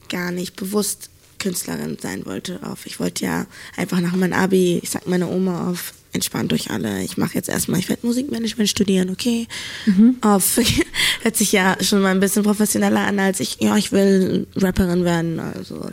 [0.09, 2.61] gar nicht bewusst Künstlerin sein wollte.
[2.63, 2.87] Auf.
[2.87, 7.03] Ich wollte ja einfach nach meinem Abi, ich sag meine Oma auf, entspannt euch alle.
[7.03, 9.47] Ich mache jetzt erstmal, ich werde Musikmanagement studieren, okay?
[9.85, 10.17] Mhm.
[10.21, 10.59] Auf,
[11.23, 15.05] hört sich ja schon mal ein bisschen professioneller an, als ich, ja, ich will Rapperin
[15.05, 15.41] werden.
[15.41, 15.91] Also,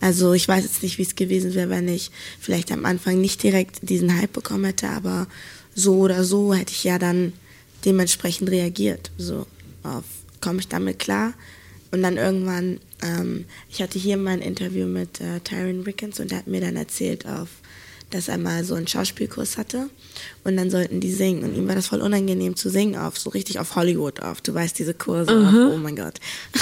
[0.00, 3.42] also ich weiß jetzt nicht, wie es gewesen wäre, wenn ich vielleicht am Anfang nicht
[3.42, 5.26] direkt diesen Hype bekommen hätte, aber
[5.74, 7.34] so oder so hätte ich ja dann
[7.84, 9.10] dementsprechend reagiert.
[9.18, 9.46] So,
[9.82, 10.04] auf,
[10.40, 11.34] komme ich damit klar?
[11.92, 16.38] Und dann irgendwann, ähm, ich hatte hier mein Interview mit äh, Tyron Rickens und er
[16.38, 17.48] hat mir dann erzählt auf,
[18.10, 19.88] dass er mal so einen Schauspielkurs hatte
[20.44, 23.30] und dann sollten die singen und ihm war das voll unangenehm zu singen auf, so
[23.30, 25.66] richtig auf Hollywood auf, du weißt diese Kurse, uh -huh.
[25.68, 26.20] auf, oh mein Gott.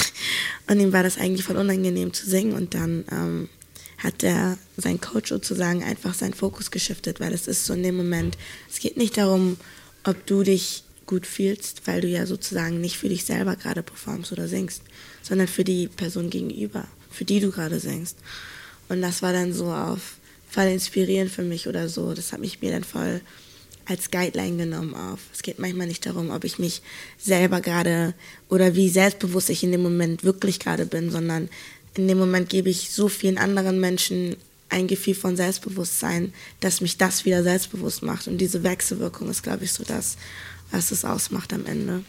[0.69, 3.49] Und ihm war das eigentlich voll unangenehm zu singen und dann ähm,
[3.97, 7.97] hat der, sein Coach sozusagen einfach seinen Fokus geschiftet, weil es ist so in dem
[7.97, 8.37] Moment,
[8.71, 9.57] es geht nicht darum,
[10.05, 14.31] ob du dich gut fühlst, weil du ja sozusagen nicht für dich selber gerade performst
[14.31, 14.83] oder singst,
[15.23, 18.19] sondern für die Person gegenüber, für die du gerade singst.
[18.89, 20.18] Und das war dann so auf,
[20.59, 22.15] voll inspirierend für mich oder so.
[22.15, 23.21] Das hat mich mir dann voll
[23.85, 25.21] als Guideline genommen auf.
[25.33, 26.83] Es geht manchmal nicht darum, ob ich mich
[27.17, 28.13] selber gerade
[28.49, 31.49] oder wie selbstbewusst ich in dem Moment wirklich gerade bin, sondern
[31.95, 34.35] in dem Moment gebe ich so vielen anderen Menschen
[34.69, 38.27] ein Gefühl von Selbstbewusstsein, dass mich das wieder selbstbewusst macht.
[38.27, 40.17] Und diese Wechselwirkung ist, glaube ich, so das,
[40.73, 42.03] was es ausmacht am Ende.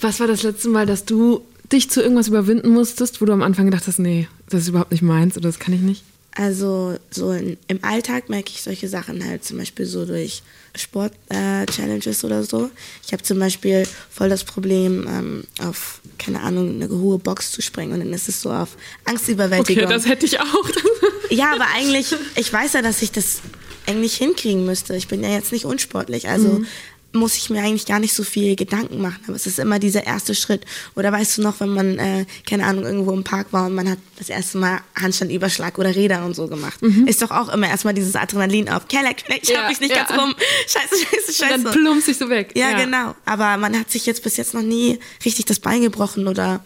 [0.00, 3.42] Was war das letzte Mal, dass du dich zu irgendwas überwinden musstest, wo du am
[3.42, 6.04] Anfang gedacht hast, nee, das ist überhaupt nicht meins oder das kann ich nicht?
[6.34, 10.42] Also so in, im Alltag merke ich solche Sachen halt zum Beispiel so durch
[10.74, 12.70] Sport-Challenges äh, oder so.
[13.04, 17.60] Ich habe zum Beispiel voll das Problem, ähm, auf, keine Ahnung, eine hohe Box zu
[17.60, 19.84] springen und dann ist es so auf Angstüberwältigung.
[19.84, 20.70] Okay, das hätte ich auch.
[21.30, 23.42] ja, aber eigentlich, ich weiß ja, dass ich das
[23.86, 24.96] eigentlich hinkriegen müsste.
[24.96, 26.28] Ich bin ja jetzt nicht unsportlich.
[26.28, 26.66] Also mhm
[27.12, 29.20] muss ich mir eigentlich gar nicht so viel Gedanken machen.
[29.26, 30.64] Aber es ist immer dieser erste Schritt.
[30.94, 33.90] Oder weißt du noch, wenn man, äh, keine Ahnung, irgendwo im Park war und man
[33.90, 36.80] hat das erste Mal Handstandüberschlag oder Räder und so gemacht.
[36.80, 37.06] Mhm.
[37.06, 38.88] Ist doch auch immer erstmal dieses Adrenalin auf.
[38.88, 40.04] Keller, ich ja, hab mich nicht ja.
[40.04, 40.34] ganz rum.
[40.66, 41.54] Scheiße, scheiße, scheiße.
[41.54, 42.52] Und dann plumpst sich so weg.
[42.54, 43.14] Ja, ja, genau.
[43.24, 46.64] Aber man hat sich jetzt bis jetzt noch nie richtig das Bein gebrochen oder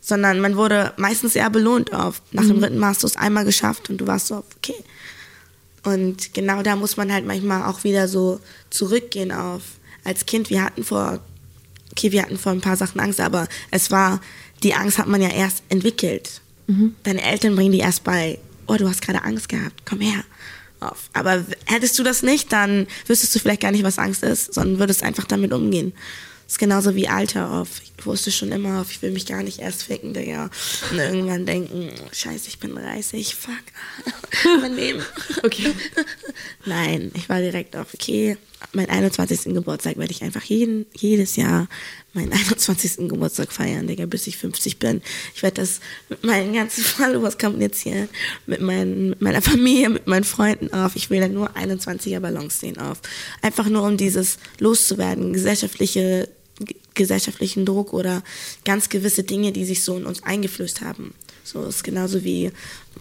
[0.00, 2.22] sondern man wurde meistens eher belohnt auf.
[2.30, 2.48] Nach mhm.
[2.48, 4.76] dem dritten es einmal geschafft und du warst so, okay,
[5.86, 9.62] und genau da muss man halt manchmal auch wieder so zurückgehen auf,
[10.04, 11.20] als Kind, wir hatten vor
[11.96, 14.20] okay, wir hatten vor ein paar Sachen Angst, aber es war,
[14.62, 16.42] die Angst hat man ja erst entwickelt.
[17.04, 20.22] Deine Eltern bringen die erst bei, oh, du hast gerade Angst gehabt, komm her.
[20.80, 21.08] Auf.
[21.14, 24.78] Aber hättest du das nicht, dann wüsstest du vielleicht gar nicht, was Angst ist, sondern
[24.78, 25.94] würdest einfach damit umgehen.
[26.44, 27.80] Das ist genauso wie Alter auf.
[27.98, 30.50] Ich wusste schon immer auf, ich will mich gar nicht erst ficken, Digga.
[30.90, 33.54] Und irgendwann denken, scheiße, ich bin 30, fuck.
[34.60, 35.02] mein Leben.
[35.42, 35.72] Okay.
[36.64, 38.36] Nein, ich war direkt auf, okay,
[38.72, 39.54] mein 21.
[39.54, 41.68] Geburtstag werde ich einfach jeden, jedes Jahr
[42.12, 43.08] meinen 21.
[43.08, 45.02] Geburtstag feiern, Digga, bis ich 50 bin.
[45.34, 48.08] Ich werde das mit meinen ganzen Followers kommunizieren,
[48.46, 50.96] mit, meinen, mit meiner Familie, mit meinen Freunden auf.
[50.96, 53.00] Ich will dann nur 21er Ballons sehen auf.
[53.42, 56.28] Einfach nur, um dieses loszuwerden, gesellschaftliche
[56.96, 58.24] gesellschaftlichen Druck oder
[58.64, 61.14] ganz gewisse Dinge, die sich so in uns eingeflößt haben.
[61.44, 62.50] So ist genauso wie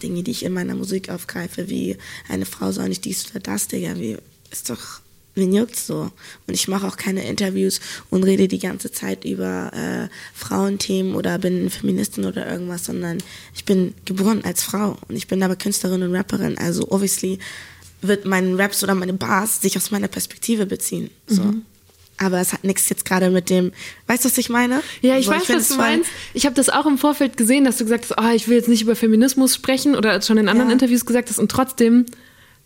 [0.04, 1.98] Dinge, die ich in meiner Musik aufgreife, wie
[2.30, 4.18] eine Frau soll nicht dies oder das, Digga, wie
[4.52, 5.02] ist doch
[5.36, 6.12] wen juckt's so?
[6.48, 7.80] Und ich mache auch keine Interviews
[8.10, 13.18] und rede die ganze Zeit über äh, Frauenthemen oder bin Feministin oder irgendwas, sondern
[13.54, 16.58] ich bin geboren als Frau und ich bin aber Künstlerin und Rapperin.
[16.58, 17.40] Also obviously
[18.02, 21.10] wird mein Raps oder meine Bars sich aus meiner Perspektive beziehen.
[21.28, 21.44] So.
[21.44, 21.66] Mhm.
[22.18, 23.72] Aber es hat nichts jetzt gerade mit dem,
[24.08, 24.82] weißt du, was ich meine?
[25.02, 26.10] Ja, ich so, weiß, find was du meinst.
[26.34, 28.70] Ich habe das auch im Vorfeld gesehen, dass du gesagt hast, oh, ich will jetzt
[28.70, 30.74] nicht über Feminismus sprechen oder schon in anderen Ja.
[30.74, 32.06] Interviews gesagt hast und trotzdem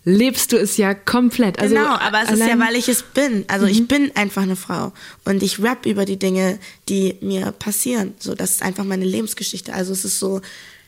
[0.05, 1.59] lebst du es ja komplett.
[1.59, 2.59] Also genau, aber es ist ja, Mhm.
[2.61, 3.43] weil ich es bin.
[3.47, 4.93] Also ich bin einfach eine Frau
[5.25, 6.57] und ich rap über die Dinge,
[6.87, 8.13] die mir passieren.
[8.19, 9.73] So, das ist einfach meine Lebensgeschichte.
[9.73, 10.41] Also es ist so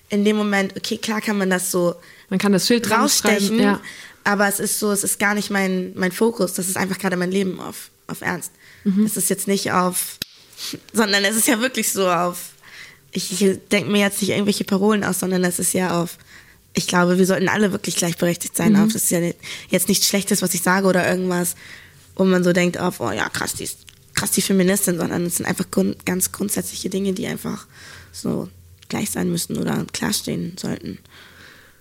[0.10, 1.96] in dem Moment, okay, klar kann man das so
[2.30, 3.82] man kann das Schild rausstechen, ja.
[4.24, 6.54] aber es ist so, es ist gar nicht mein, mein Fokus.
[6.54, 8.52] Das ist einfach gerade mein Leben auf, auf Ernst.
[8.84, 9.06] Mhm.
[9.06, 10.18] Es ist jetzt nicht auf,
[10.94, 12.52] sondern es ist ja wirklich so auf,
[13.12, 16.18] ich, ich denke mir jetzt nicht irgendwelche Parolen aus, sondern es ist ja auf,
[16.74, 18.74] ich glaube, wir sollten alle wirklich gleichberechtigt sein.
[18.74, 18.84] Mhm.
[18.84, 19.38] Auf, das ist ja nicht,
[19.70, 21.56] jetzt nichts Schlechtes, was ich sage oder irgendwas,
[22.16, 23.80] wo man so denkt auf, oh ja, krass, die ist
[24.14, 27.66] krass die Feministin, sondern es sind einfach grund, ganz grundsätzliche Dinge, die einfach
[28.12, 28.50] so
[28.90, 31.00] gleich sein müssen oder klarstehen sollten.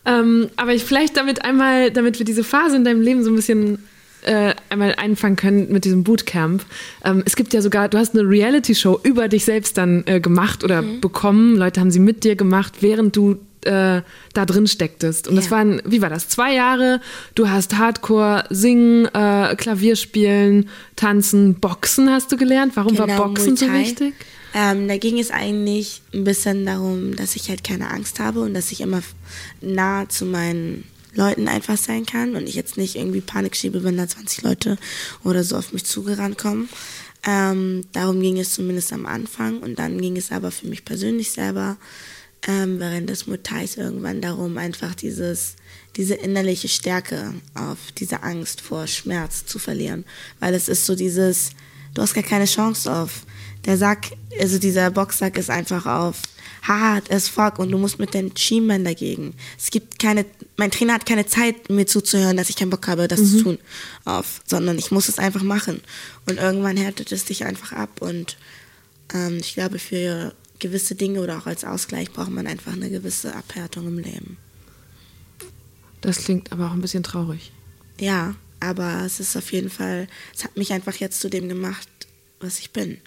[0.06, 3.36] Ähm, aber ich vielleicht damit einmal, damit wir diese Phase in deinem Leben so ein
[3.36, 3.84] bisschen
[4.22, 6.64] äh, einmal einfangen können mit diesem Bootcamp.
[7.04, 10.62] Ähm, es gibt ja sogar, du hast eine Reality-Show über dich selbst dann äh, gemacht
[10.64, 11.00] oder Mhm.
[11.00, 11.56] bekommen.
[11.56, 14.00] Leute haben sie mit dir gemacht, während du äh,
[14.32, 15.28] da drin stecktest.
[15.28, 15.50] Und das Ja.
[15.50, 16.28] waren, wie war das?
[16.28, 16.98] Zwei Jahre.
[17.34, 22.72] Du hast Hardcore, Singen, äh, Klavier spielen, Tanzen, Boxen hast du gelernt.
[22.76, 24.14] Warum war Genau, Boxen so wichtig?
[24.54, 28.54] Ähm, da ging es eigentlich ein bisschen darum, dass ich halt keine Angst habe und
[28.54, 29.02] dass ich immer
[29.60, 33.96] nah zu meinen Leuten einfach sein kann und ich jetzt nicht irgendwie Panik schiebe, wenn
[33.96, 34.78] da 20 Leute
[35.24, 36.68] oder so auf mich zugerannt kommen.
[37.26, 41.30] Ähm, darum ging es zumindest am Anfang und dann ging es aber für mich persönlich
[41.32, 41.76] selber
[42.48, 45.56] ähm, während des Mutais irgendwann darum, einfach dieses,
[45.96, 50.04] diese innerliche Stärke auf diese Angst vor Schmerz zu verlieren.
[50.38, 51.50] Weil es ist so dieses,
[51.94, 53.26] du hast gar keine Chance auf.
[53.66, 56.22] Der Sack, also dieser Boxsack ist einfach auf
[56.62, 59.34] hart as fuck und du musst mit den Schienbein dagegen.
[59.58, 63.08] Es gibt keine, mein Trainer hat keine Zeit, mir zuzuhören, dass ich keinen Bock habe,
[63.08, 63.58] das zu tun,
[64.04, 65.80] auf, sondern ich muss es einfach machen.
[66.26, 68.36] Und irgendwann härtet es dich einfach ab und
[69.14, 73.34] ähm, ich glaube, für gewisse Dinge oder auch als Ausgleich braucht man einfach eine gewisse
[73.34, 74.36] Abhärtung im Leben.
[76.00, 77.52] Das klingt aber auch ein bisschen traurig.
[77.98, 81.88] Ja, aber es ist auf jeden Fall, es hat mich einfach jetzt zu dem gemacht,
[82.40, 82.98] was ich bin.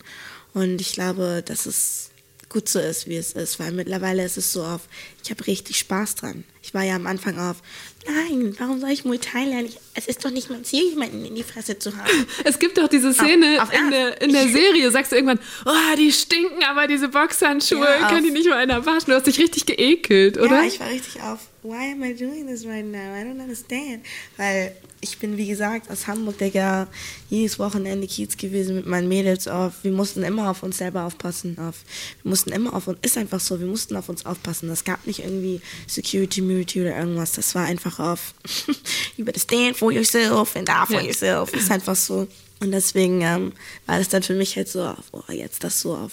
[0.54, 2.10] Und ich glaube, dass es
[2.54, 4.82] gut so ist, wie es ist, weil mittlerweile ist es so auf,
[5.24, 6.44] ich habe richtig Spaß dran.
[6.62, 7.58] Ich war ja am Anfang auf,
[8.06, 9.66] nein, warum soll ich Muay Thai lernen?
[9.66, 12.10] Ich, es ist doch nicht mein Ziel, jemanden in die Fresse zu haben.
[12.46, 13.92] Es gibt doch diese Szene auf in, Ernst?
[13.94, 18.18] der, in der Serie, sagst du irgendwann, oh, die stinken aber, diese Boxhandschuhe, Ja, kann
[18.20, 19.08] auf- die nicht mal einer waschen?
[19.08, 20.62] Du hast dich richtig geekelt, oder?
[20.62, 23.14] Ja, ich war richtig auf, why am I doing this right now?
[23.14, 24.04] I don't understand.
[24.38, 26.88] Weil ich bin, wie gesagt, aus Hamburg, Digga,
[27.30, 29.84] jedes Wochenende Kiez gewesen mit meinen Mädels auf.
[29.84, 31.58] Wir mussten immer auf uns selber aufpassen.
[31.60, 31.84] Auf,
[32.22, 34.70] wir mussten immer auf uns, ist einfach so, wir mussten auf uns aufpassen.
[34.70, 37.34] Das gab nicht irgendwie Security, Murity oder irgendwas.
[37.34, 38.34] Das war einfach auf,
[39.18, 41.54] you better stand for yourself and die for yourself.
[41.54, 42.28] Ist einfach so.
[42.64, 43.52] Und deswegen ähm,
[43.88, 46.12] war das dann für mich halt so, auf, oh, jetzt das so auf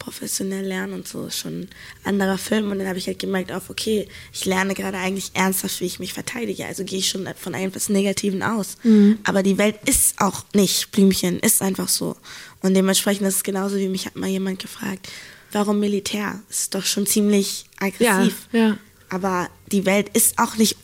[0.00, 1.68] professionell lernen und so schon ein
[2.02, 2.72] anderer Film.
[2.72, 6.00] Und dann habe ich halt gemerkt, auf, okay, ich lerne gerade eigentlich ernsthaft, wie ich
[6.00, 6.66] mich verteidige.
[6.66, 8.76] Also gehe ich schon von etwas Negativen aus.
[9.22, 12.16] Aber die Welt ist auch nicht Blümchen, ist einfach so.
[12.60, 15.08] Und dementsprechend ist es genauso, wie mich hat mal jemand gefragt,
[15.52, 16.40] warum Militär?
[16.50, 18.48] Ist doch schon ziemlich aggressiv.
[18.50, 18.78] Ja, ja.
[19.10, 20.78] Aber die Welt ist auch nicht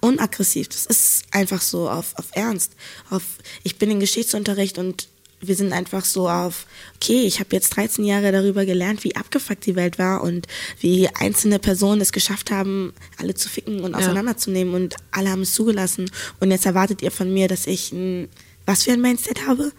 [0.00, 0.68] unaggressiv.
[0.68, 2.72] Das ist einfach so auf, auf Ernst.
[3.10, 3.22] Auf,
[3.62, 5.08] ich bin im Geschichtsunterricht und
[5.42, 9.66] wir sind einfach so auf, okay, ich habe jetzt 13 Jahre darüber gelernt, wie abgefuckt
[9.66, 10.46] die Welt war und
[10.80, 15.54] wie einzelne Personen es geschafft haben, alle zu ficken und auseinanderzunehmen und alle haben es
[15.54, 16.10] zugelassen.
[16.38, 18.28] Und jetzt erwartet ihr von mir, dass ich ein,
[18.66, 19.72] was für ein Mindset habe?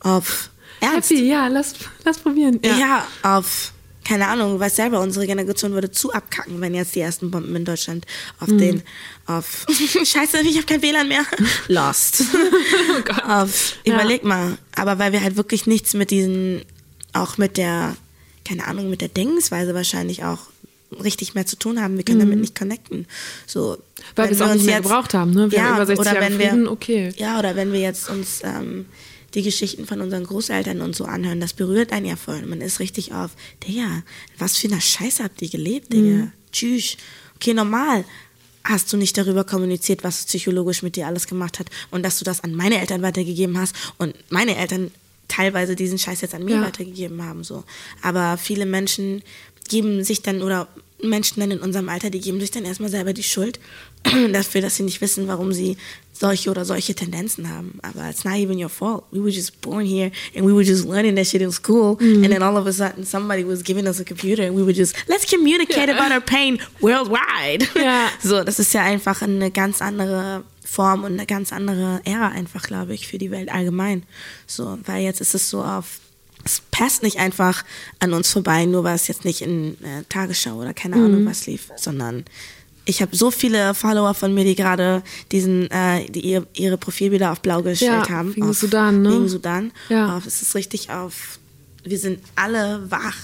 [0.00, 1.10] Auf, Ernst?
[1.10, 2.60] Happy, ja, lass, lass probieren.
[2.62, 3.06] Ja.
[3.22, 3.72] auf,
[4.04, 7.54] keine Ahnung, du weißt selber, unsere Generation würde zu abkacken, wenn jetzt die ersten Bomben
[7.56, 8.04] in Deutschland
[8.40, 8.58] auf Mhm.
[8.58, 8.82] den,
[9.26, 9.66] auf,
[10.04, 11.24] scheiße, ich habe kein WLAN mehr,
[11.68, 12.22] lost.
[13.26, 13.94] auf, Oh Ja.
[13.94, 16.62] überleg mal, aber weil wir halt wirklich nichts mit diesen,
[17.12, 17.96] auch mit der,
[18.46, 20.38] keine Ahnung, mit der Denkensweise wahrscheinlich auch
[21.02, 21.96] richtig mehr zu tun haben.
[21.96, 23.06] Wir können damit nicht connecten.
[23.46, 24.02] So, Mhm.
[24.16, 25.50] Weil wir es auch nicht mehr gebraucht haben, ne?
[25.52, 27.12] Wir haben über 60 oder Jahre wenn wir, Frieden, okay.
[27.16, 28.86] Ja, oder wenn wir jetzt uns ähm,
[29.34, 32.42] die Geschichten von unseren Großeltern und so anhören, das berührt einen ja voll.
[32.42, 33.30] Man ist richtig auf,
[33.66, 34.02] Digga,
[34.38, 36.02] was für eine Scheiße habt ihr gelebt, Digga?
[36.24, 36.32] Mhm.
[36.52, 36.96] Tschüss.
[37.36, 38.04] Okay, normal
[38.64, 42.24] hast du nicht darüber kommuniziert, was psychologisch mit dir alles gemacht hat und dass du
[42.24, 44.90] das an meine Eltern weitergegeben hast und meine Eltern
[45.28, 46.62] teilweise diesen Scheiß jetzt an mir Ja.
[46.62, 47.42] weitergegeben haben.
[47.42, 47.64] So.
[48.02, 49.22] Aber viele Menschen
[49.68, 50.68] geben sich dann, oder
[51.02, 53.58] Menschen dann in unserem Alter, die geben sich dann erstmal selber die Schuld
[54.32, 55.76] dafür, dass sie nicht wissen, warum sie
[56.12, 57.78] solche oder solche Tendenzen haben.
[57.82, 59.04] Aber it's not even your fault.
[59.10, 61.96] We were just born here and we were just learning that shit in school.
[62.00, 64.74] And then all of a sudden somebody was giving us a computer and we were
[64.74, 67.68] just, let's communicate about our pain worldwide.
[67.74, 68.08] Ja.
[68.22, 72.62] So, das ist ja einfach eine ganz andere Form und eine ganz andere Ära einfach,
[72.62, 74.04] glaube ich, für die Welt allgemein.
[74.46, 75.98] So, weil jetzt ist es so auf,
[76.44, 77.64] es passt nicht einfach
[78.00, 81.04] an uns vorbei, nur weil es jetzt nicht in äh, Tagesschau oder keine Mhm.
[81.04, 82.24] Ahnung was lief, sondern
[82.84, 87.30] ich habe so viele Follower von mir, die gerade diesen, äh, die ihr, ihre Profilbilder
[87.30, 88.34] auf blau gestellt Ja, haben.
[88.34, 89.12] wegen auf, Sudan, ne?
[89.12, 89.72] Wegen Sudan.
[89.88, 90.16] Ja.
[90.16, 91.38] Auf, es ist richtig auf,
[91.84, 93.16] wir sind alle wach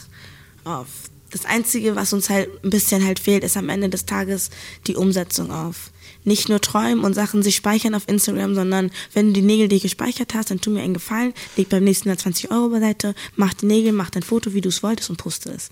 [0.65, 0.87] auf.
[1.31, 4.51] Das Einzige, was uns halt ein bisschen halt fehlt, ist am Ende des Tages
[4.87, 5.91] die Umsetzung auf.
[6.29, 9.81] Nicht nur träumen und Sachen sich speichern auf Instagram, sondern wenn du die Nägel dir
[9.81, 13.55] gespeichert hast, dann tu mir einen Gefallen, leg beim nächsten Mal 20 Euro beiseite, mach
[13.55, 15.71] die Nägel, mach dein Foto, wie du es wolltest und poste es.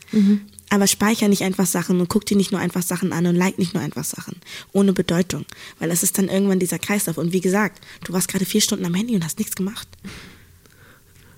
[0.70, 3.58] Aber speicher nicht einfach Sachen und guck dir nicht nur einfach Sachen an und like
[3.58, 4.36] nicht nur einfach Sachen.
[4.72, 5.44] Ohne Bedeutung.
[5.78, 7.18] Weil das ist dann irgendwann dieser Kreislauf.
[7.18, 9.86] Und wie gesagt, du warst gerade vier Stunden am Handy und hast nichts gemacht.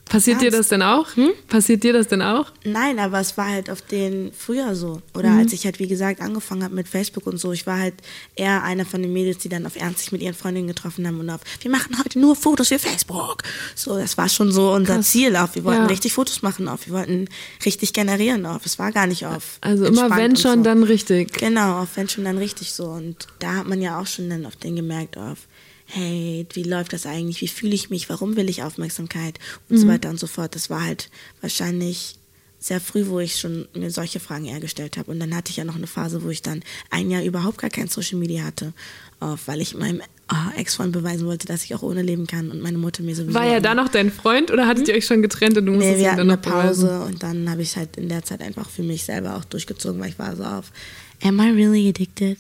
[0.09, 0.59] Passiert dir Ernst?
[0.61, 1.14] das denn auch?
[1.16, 1.31] Hm?
[1.49, 2.53] Passiert dir das denn auch?
[2.64, 5.03] Nein, aber es war halt auf den früher so.
[5.14, 5.38] Oder Mhm.
[5.40, 7.53] als ich halt, wie gesagt, angefangen habe mit Facebook und so.
[7.53, 7.94] Ich war halt
[8.37, 11.21] eher einer von den Mädels, die dann auf Ernst sich mit ihren Freundinnen getroffen haben
[11.21, 13.42] und auf, wir machen heute nur Fotos für Facebook.
[13.75, 15.55] So, das war schon so unser Ziel auf.
[15.55, 15.87] Wir wollten Ja.
[15.87, 16.87] richtig Fotos machen auf.
[16.87, 17.29] Wir wollten
[17.64, 18.64] richtig generieren auf.
[18.66, 19.59] Es war gar nicht auf.
[19.61, 20.62] Also immer wenn schon, so.
[20.64, 21.33] dann richtig.
[21.35, 22.85] Genau, auf wenn schon dann richtig so.
[22.87, 25.38] Und da hat man ja auch schon dann auf den gemerkt auf,
[25.90, 27.40] hey, wie läuft das eigentlich?
[27.40, 28.09] Wie fühle ich mich?
[28.09, 29.38] Warum will ich Aufmerksamkeit?
[29.68, 30.55] Und so weiter und so fort.
[30.55, 32.18] Das war halt wahrscheinlich
[32.61, 35.11] sehr früh, wo ich schon mir solche Fragen eher gestellt habe.
[35.11, 37.70] Und dann hatte ich ja noch eine Phase, wo ich dann ein Jahr überhaupt gar
[37.70, 38.74] kein Social Media hatte,
[39.20, 42.61] auf, weil ich meinem ah, Ex-Freund beweisen wollte, dass ich auch ohne leben kann und
[42.61, 45.22] meine Mutter mir sowieso War er da noch dein Freund oder hattet ihr euch schon
[45.22, 45.98] getrennt und du musstest Hm?
[45.98, 46.88] Nee, wir hatten dann eine noch beweisen?
[46.88, 50.01] Pause und dann habe ich halt in der Zeit einfach für mich selber auch durchgezogen,
[50.01, 50.72] weil ich war so auf,
[51.22, 52.38] am I really addicted?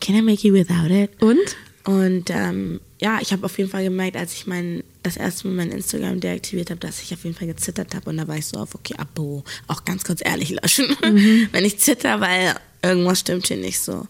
[0.00, 1.10] Can I make it without it?
[1.20, 1.56] Und?
[1.88, 5.54] Und ähm, ja, ich habe auf jeden Fall gemerkt, als ich mein, das erste Mal
[5.54, 8.10] mein Instagram deaktiviert habe, dass ich auf jeden Fall gezittert habe.
[8.10, 10.94] Und da war ich so auf, okay, Abo, auch ganz kurz ehrlich löschen,
[11.50, 14.06] wenn ich zitter, weil irgendwas stimmt hier nicht so.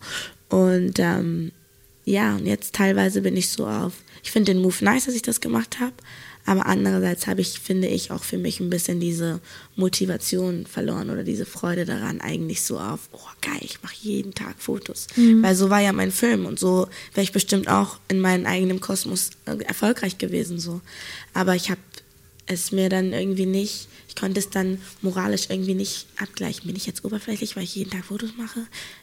[0.48, 1.52] Und ähm,
[2.04, 3.92] ja, und jetzt teilweise bin ich so auf,
[4.24, 5.94] ich finde den Move nice, dass ich das gemacht habe.
[6.48, 9.38] Aber andererseits habe ich, finde ich, auch für mich ein bisschen diese
[9.76, 14.54] Motivation verloren oder diese Freude daran, eigentlich so auf, oh geil, ich mache jeden Tag
[14.56, 15.08] Fotos.
[15.42, 18.80] Weil so war ja mein Film und so wäre ich bestimmt auch in meinem eigenen
[18.80, 20.58] Kosmos äh, erfolgreich gewesen.
[20.58, 20.80] so.
[21.34, 21.82] Aber ich habe
[22.46, 26.66] es mir dann irgendwie nicht, ich konnte es dann moralisch irgendwie nicht abgleichen.
[26.66, 28.61] Bin ich jetzt oberflächlich, weil ich jeden Tag Fotos mache?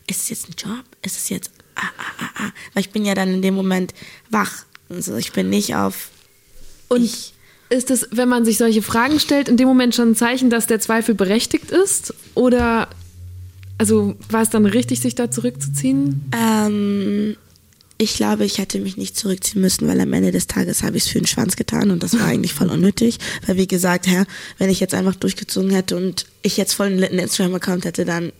[0.07, 0.83] Ist es jetzt ein Job?
[1.03, 2.51] Ist es jetzt, ah, ah, ah, ah.
[2.73, 3.93] Weil ich bin ja dann in dem Moment
[4.31, 4.65] wach.
[4.89, 6.09] Also ich bin nicht auf,
[6.87, 7.34] Und ich,
[7.69, 10.67] ist es, wenn man sich solche Fragen stellt, in dem Moment schon ein Zeichen, dass
[10.67, 12.13] der Zweifel berechtigt ist?
[12.35, 12.87] Oder
[13.77, 16.29] also war es dann richtig, sich da zurückzuziehen?
[16.35, 17.35] Ähm,
[17.97, 21.03] ich glaube, ich hätte mich nicht zurückziehen müssen, weil am Ende des Tages habe ich
[21.03, 23.19] es für den Schwanz getan und das war eigentlich voll unnötig.
[23.45, 24.25] Weil wie gesagt, Herr,
[24.57, 28.31] wenn ich jetzt einfach durchgezogen hätte und ich jetzt voll einen Instagram-Account hätte, dann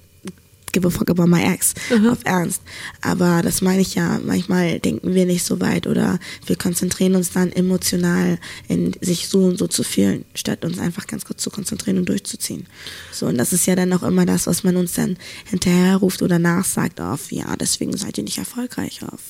[0.76, 1.74] give a fuck about my ex.
[2.12, 2.62] Auf Ernst.
[3.02, 7.32] Aber das meine ich ja, manchmal denken wir nicht so weit oder wir konzentrieren uns
[7.32, 11.50] dann emotional in sich so und so zu fühlen, statt uns einfach ganz kurz zu
[11.50, 12.68] konzentrieren und durchzuziehen.
[13.12, 16.22] So, und das ist ja dann auch immer das, was man uns dann hinterher ruft
[16.22, 19.22] oder nachsagt auf, ja, deswegen seid ihr nicht erfolgreich auf.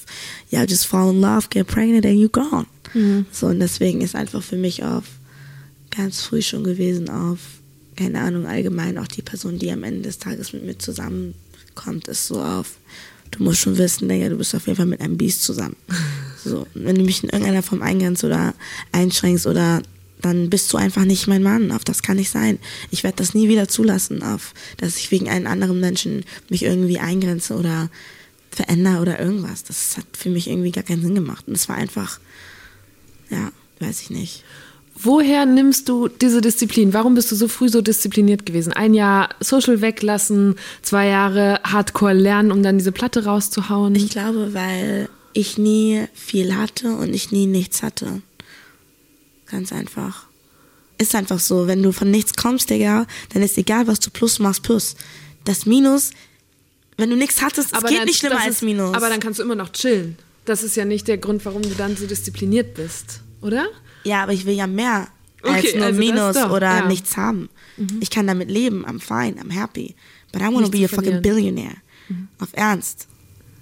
[0.50, 2.66] Ja, just fall in love, get pregnant and you gone.
[3.32, 5.04] So, und deswegen ist einfach für mich auf
[5.96, 7.40] ganz früh schon gewesen auf,
[7.96, 12.28] keine Ahnung, allgemein auch die Person, die am Ende des Tages mit mir zusammenkommt, ist
[12.28, 12.78] so auf,
[13.32, 15.76] du musst schon wissen, Digga, du bist auf jeden Fall mit einem Biest zusammen.
[16.48, 18.54] So, wenn du mich in irgendeiner Form eingrenzt oder
[18.92, 19.82] einschränkst oder
[20.22, 21.72] dann bist du einfach nicht mein Mann.
[21.72, 22.60] Auf das kann nicht sein.
[22.92, 27.00] Ich werde das nie wieder zulassen, auf, dass ich wegen einem anderen Menschen mich irgendwie
[27.00, 27.90] eingrenze oder
[28.52, 29.64] verändere oder irgendwas.
[29.64, 31.48] Das hat für mich irgendwie gar keinen Sinn gemacht.
[31.48, 32.20] Und es war einfach,
[33.30, 34.44] ja, weiß ich nicht.
[34.96, 36.94] Woher nimmst du diese Disziplin?
[36.94, 38.74] Warum bist du so früh so diszipliniert gewesen?
[38.74, 43.96] Ein Jahr Social weglassen, zwei Jahre Hardcore lernen, um dann diese Platte rauszuhauen?
[43.96, 48.22] Ich glaube, weil ich nie viel hatte und ich nie nichts hatte.
[49.48, 50.26] Ganz einfach.
[50.98, 54.40] Ist einfach so, wenn du von nichts kommst, Digga, dann ist egal, was du plus
[54.40, 54.96] machst, plus.
[55.44, 56.12] Das Minus,
[56.98, 58.96] wenn du nichts hattest, es geht dann- nicht schlimmer das als ist- Minus.
[58.96, 60.18] Aber dann kannst du immer noch chillen.
[60.46, 63.68] Das ist ja nicht der Grund, warum du dann so diszipliniert bist, oder?
[64.06, 65.08] Ja, aber ich will ja mehr
[65.44, 66.82] als Okay, nur also Minus doch, oder ja.
[66.84, 66.88] Mhm.
[66.88, 67.50] nichts haben.
[68.00, 69.96] Ich kann damit leben, I'm fine, I'm happy.
[70.32, 71.18] But I want to be a fucking verlieren.
[71.18, 71.22] Mhm.
[71.22, 71.76] billionaire.
[72.40, 73.08] Auf Ernst.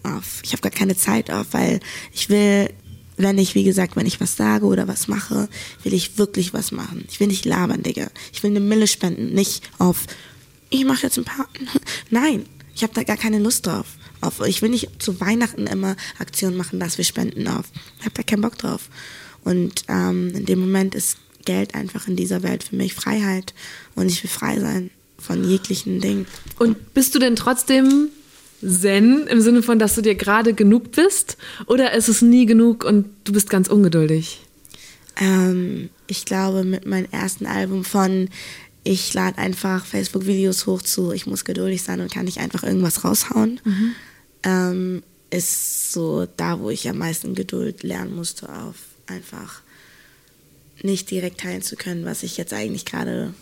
[0.03, 1.79] Auf, ich habe gar keine Zeit auf, weil
[2.13, 2.69] ich will,
[3.17, 5.47] wenn ich, wie gesagt, wenn ich was sage oder was mache,
[5.83, 7.05] will ich wirklich was machen.
[7.09, 8.07] Ich will nicht labern, Digga.
[8.33, 10.05] Ich will eine Mille spenden, nicht auf,
[10.69, 11.47] ich mache jetzt ein paar.
[12.09, 13.85] Nein, ich habe da gar keine Lust drauf.
[14.21, 17.65] Auf, ich will nicht zu Weihnachten immer Aktionen machen, dass wir spenden auf.
[17.99, 18.89] Ich habe da keinen Bock drauf.
[19.43, 23.53] Und ähm, in dem Moment ist Geld einfach in dieser Welt für mich Freiheit.
[23.95, 26.25] Und ich will frei sein von jeglichen Dingen.
[26.59, 28.09] Und bist du denn trotzdem
[28.65, 31.37] Zen im Sinne von, dass du dir gerade genug bist?
[31.67, 34.41] Oder ist es nie genug und du bist ganz ungeduldig?
[35.17, 38.29] Ähm, ich glaube, mit meinem ersten Album von
[38.83, 43.05] ich lade einfach Facebook-Videos hoch zu, ich muss geduldig sein und kann nicht einfach irgendwas
[43.05, 43.61] raushauen,
[44.43, 48.75] ähm, ist so da, wo ich am meisten Geduld lernen musste, auf
[49.07, 49.61] einfach
[50.81, 53.33] nicht direkt teilen zu können, was ich jetzt eigentlich gerade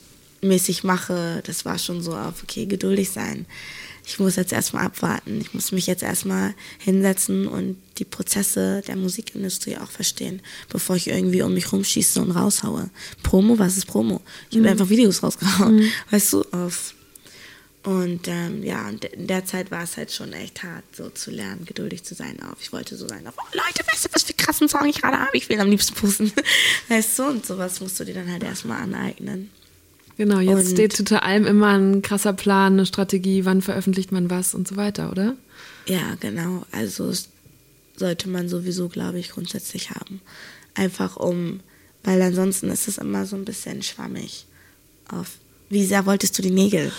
[0.41, 1.41] mäßig mache.
[1.45, 3.45] Das war schon so auf, okay, geduldig sein.
[4.05, 5.39] Ich muss jetzt erstmal abwarten.
[5.39, 11.07] Ich muss mich jetzt erstmal hinsetzen und die Prozesse der Musikindustrie auch verstehen, bevor ich
[11.07, 12.89] irgendwie um mich rumschieße und raushaue.
[13.21, 14.21] Promo, was ist Promo?
[14.49, 16.95] Ich habe einfach Videos rausgehauen, weißt du, auf.
[17.83, 21.31] Und ähm, ja, und in der Zeit war es halt schon echt hart, so zu
[21.31, 22.57] lernen, geduldig zu sein auf.
[22.61, 25.17] Ich wollte so sein auf, oh Leute, weißt du, was für krassen Song ich gerade
[25.17, 25.35] habe?
[25.35, 26.31] Ich will am liebsten pusten.
[26.89, 29.49] Weißt du, und sowas musst du dir dann halt erstmal aneignen.
[30.17, 34.29] Genau, jetzt Und- steht hinter allem immer ein krasser Plan, eine Strategie, wann veröffentlicht man
[34.29, 35.35] was und so weiter, oder?
[35.87, 36.63] Ja, genau.
[36.71, 37.11] Also
[37.95, 40.21] sollte man sowieso, glaube ich, grundsätzlich haben.
[40.75, 41.61] Einfach um,
[42.03, 44.45] weil ansonsten ist es immer so ein bisschen schwammig.
[45.07, 45.31] Auf,
[45.69, 46.91] wie sehr wolltest du die Nägel?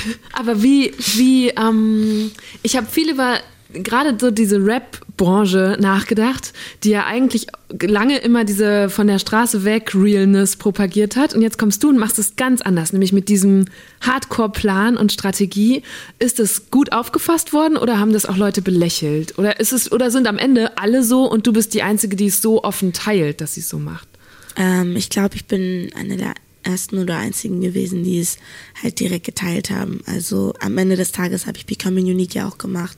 [0.32, 2.30] Aber wie, wie, ähm,
[2.62, 3.38] ich habe viel über
[3.72, 6.52] gerade so diese Rap-Branche nachgedacht,
[6.84, 7.46] die ja eigentlich
[7.80, 11.34] lange immer diese von der Straße weg Realness propagiert hat.
[11.34, 13.66] Und jetzt kommst du und machst es ganz anders, nämlich mit diesem
[14.02, 15.82] Hardcore-Plan und Strategie.
[16.18, 19.38] Ist es gut aufgefasst worden oder haben das auch Leute belächelt?
[19.38, 22.26] Oder ist es, oder sind am Ende alle so und du bist die Einzige, die
[22.26, 24.08] es so offen teilt, dass sie es so macht?
[24.56, 28.38] Ähm, ich glaube, ich bin eine der ersten oder einzigen gewesen, die es
[28.82, 30.00] halt direkt geteilt haben.
[30.06, 32.96] Also am Ende des Tages habe ich Becoming Unique ja auch gemacht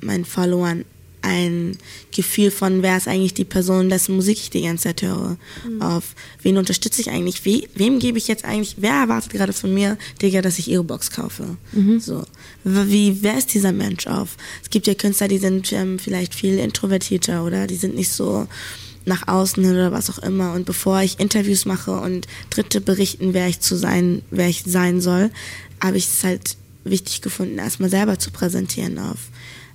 [0.00, 0.84] und meinen Followern
[1.22, 1.78] ein
[2.14, 5.38] Gefühl von, wer ist eigentlich die Person, dessen Musik ich die ganze Zeit höre.
[5.80, 7.46] Auf wen unterstütze ich eigentlich?
[7.46, 10.84] We, wem gebe ich jetzt eigentlich, wer erwartet gerade von mir, Digga, dass ich ihre
[10.84, 11.56] Box kaufe?
[11.98, 12.24] So.
[12.62, 14.36] Wie, wer ist dieser Mensch auf?
[14.62, 18.46] Es gibt ja Künstler, die sind ähm, vielleicht viel introvertierter oder die sind nicht so
[19.06, 20.52] nach außen hin oder was auch immer.
[20.54, 25.00] Und bevor ich Interviews mache und Dritte berichten, wer ich zu sein, wer ich sein
[25.00, 25.30] soll,
[25.82, 29.18] habe ich es halt wichtig gefunden, erstmal selber zu präsentieren auf.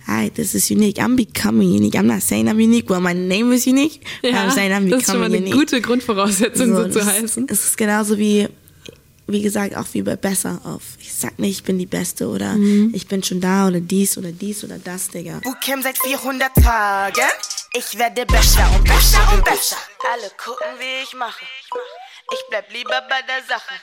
[0.08, 0.98] Hi, this is unique.
[1.00, 1.94] I'm becoming unique.
[1.96, 2.90] I'm not saying I'm unique.
[2.90, 4.00] Well, my name is unique.
[4.24, 5.72] I'm saying I'm das ist schon mal becoming eine unique.
[5.72, 7.46] gute Grundvoraussetzung, so, So, zu heißen.
[7.50, 8.48] Es ist genauso wie,
[9.28, 10.82] wie gesagt, auch wie bei Besser auf.
[11.00, 12.92] Ich sag nicht, ich bin die Beste oder Mhm.
[12.96, 15.42] ich bin schon da oder dies oder dies oder das, Digga.
[15.44, 17.22] Bootcamp seit 400 Tagen.
[17.72, 19.78] Ich werde besser und besser und besser.
[20.12, 21.46] Alle gucken, wie ich mache.
[22.34, 23.76] Ich bleib lieber bei der Sache.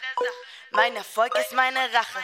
[0.72, 2.18] Mein Erfolg ist meine Rache.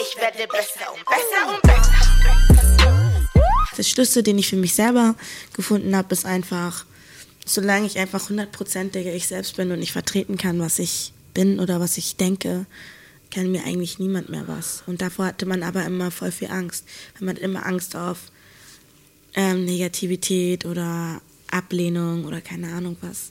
[0.00, 3.28] Ich werde besser und besser und besser.
[3.76, 5.14] Der Schlüssel, den ich für mich selber
[5.52, 6.84] gefunden habe, ist einfach,
[7.46, 11.60] solange ich einfach 100% Digga, ich selbst bin und ich vertreten kann, was ich bin
[11.60, 12.66] oder was ich denke,
[13.32, 14.82] kann mir eigentlich niemand mehr was.
[14.86, 16.84] Und davor hatte man aber immer voll viel Angst.
[17.20, 18.18] Man hat immer Angst auf
[19.34, 21.20] ähm, Negativität oder
[21.50, 23.30] Ablehnung oder keine Ahnung was.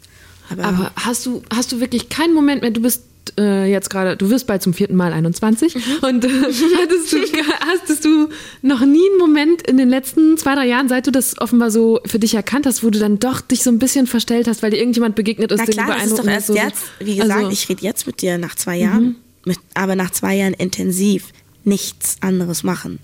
[0.50, 3.04] Aber, Aber hast du, hast du wirklich keinen Moment mehr, du bist
[3.38, 6.28] äh, jetzt gerade, du wirst bald zum vierten Mal 21 und äh,
[6.78, 7.18] hattest, du,
[7.62, 8.28] hattest du
[8.62, 12.02] noch nie einen Moment in den letzten zwei, drei Jahren, seit du das offenbar so
[12.06, 14.72] für dich erkannt hast, wo du dann doch dich so ein bisschen verstellt hast, weil
[14.72, 16.84] dir irgendjemand begegnet ist, Na der klar, doch beeindruckend erst ist, so- jetzt.
[17.00, 19.16] Wie gesagt, Also, ich rede jetzt mit dir nach zwei Jahren.
[19.46, 21.28] Mit, aber nach zwei Jahren intensiv
[21.64, 23.00] nichts anderes machen.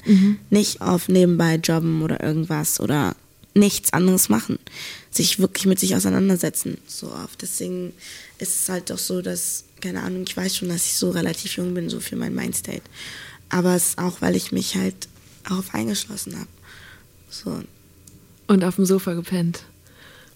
[0.49, 3.15] Nicht auf nebenbei jobben oder irgendwas oder
[3.53, 4.59] nichts anderes machen.
[5.11, 6.77] Sich wirklich mit sich auseinandersetzen.
[6.87, 7.41] So oft.
[7.41, 7.93] Deswegen
[8.37, 11.57] ist es halt doch so, dass, keine Ahnung, ich weiß schon, dass ich so relativ
[11.57, 12.83] jung bin, so für mein Mindstate.
[13.49, 15.07] Aber es ist auch, weil ich mich halt
[15.43, 16.49] darauf eingeschlossen habe.
[17.29, 17.61] So.
[18.47, 19.63] und auf dem Sofa gepennt.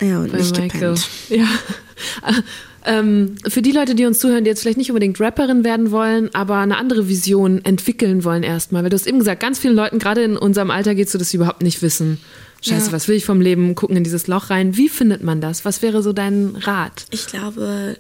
[0.02, 0.96] Ja, und nicht Michael.
[0.96, 1.08] gepennt.
[1.30, 1.48] Ja.
[2.86, 6.30] Ähm, für die Leute, die uns zuhören, die jetzt vielleicht nicht unbedingt Rapperin werden wollen,
[6.36, 8.84] aber eine andere Vision entwickeln wollen erstmal.
[8.84, 11.18] Weil du hast eben gesagt, ganz vielen Leuten, gerade in unserem Alter, geht es so,
[11.18, 12.20] dass sie überhaupt nicht wissen.
[12.62, 12.91] Scheiße, Ja.
[12.91, 13.74] was will ich vom Leben?
[13.76, 14.76] Gucken in dieses Loch rein.
[14.76, 15.64] Wie findet man das?
[15.64, 17.06] Was wäre so dein Rat?
[17.12, 17.96] Ich glaube,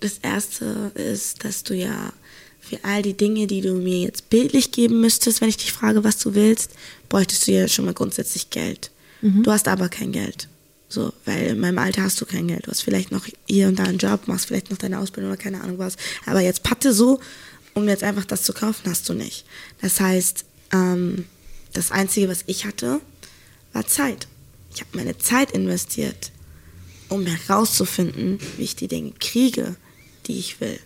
[0.00, 2.14] das Erste ist, dass du ja
[2.58, 6.04] für all die Dinge, die du mir jetzt bildlich geben müsstest, wenn ich dich frage,
[6.04, 6.70] was du willst,
[7.10, 8.90] bräuchtest du ja schon mal grundsätzlich Geld.
[9.20, 10.48] Du hast aber kein Geld.
[10.92, 12.66] So, weil in meinem Alter hast du kein Geld.
[12.66, 15.42] Du hast vielleicht noch hier und da einen Job, machst vielleicht noch deine Ausbildung oder
[15.42, 15.96] keine Ahnung was.
[16.26, 17.18] Aber jetzt Patte so,
[17.72, 19.46] um jetzt einfach das zu kaufen, hast du nicht.
[19.80, 21.24] Das heißt, ähm,
[21.72, 23.00] das Einzige, was ich hatte,
[23.72, 24.28] war Zeit.
[24.74, 26.30] Ich habe meine Zeit investiert
[27.08, 29.76] um herauszufinden, wie ich die Dinge kriege,
[30.26, 30.78] die ich will.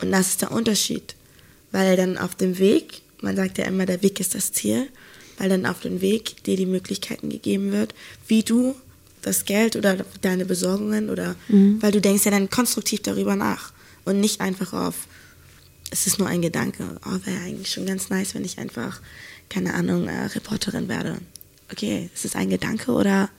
[0.00, 1.14] Und das ist der Unterschied.
[1.70, 4.88] Weil dann auf dem Weg, man sagt ja immer, der Weg ist das Ziel,
[5.38, 7.94] weil dann auf dem Weg dir die Möglichkeiten gegeben wird,
[8.26, 8.74] wie du
[9.22, 11.36] das Geld oder deine Besorgungen oder,
[11.80, 13.72] weil du denkst ja dann konstruktiv darüber nach
[14.04, 15.06] und nicht einfach auf,
[15.90, 19.00] es ist nur ein Gedanke, oh, wäre eigentlich schon ganz nice, wenn ich einfach,
[19.48, 21.18] keine Ahnung, äh, Reporterin werde.
[21.70, 23.30] Okay, ist es ein Gedanke oder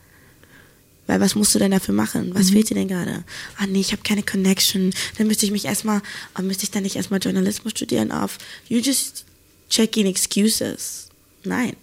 [1.08, 2.34] weil was musst du denn dafür machen?
[2.34, 3.24] Was fehlt dir denn gerade?
[3.58, 4.94] Ah nee, ich habe keine Connection.
[5.18, 6.02] Dann müsste ich mich erstmal,
[6.38, 8.38] oh, müsste ich dann nicht erstmal Journalismus studieren auf
[8.70, 9.26] You just
[9.70, 11.10] checking excuses.
[11.44, 11.74] Nein.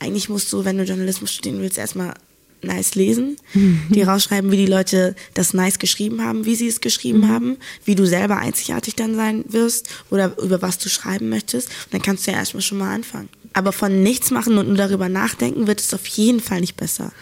[0.00, 2.14] Eigentlich musst du, wenn du Journalismus studieren willst, erstmal
[2.62, 3.36] nice lesen,
[3.90, 7.94] die rausschreiben, wie die Leute das nice geschrieben haben, wie sie es geschrieben haben, wie
[7.94, 11.68] du selber einzigartig dann sein wirst oder über was du schreiben möchtest.
[11.68, 13.28] Und dann kannst du ja erstmal schon mal anfangen.
[13.52, 17.12] Aber von nichts machen und nur darüber nachdenken, wird es auf jeden Fall nicht besser.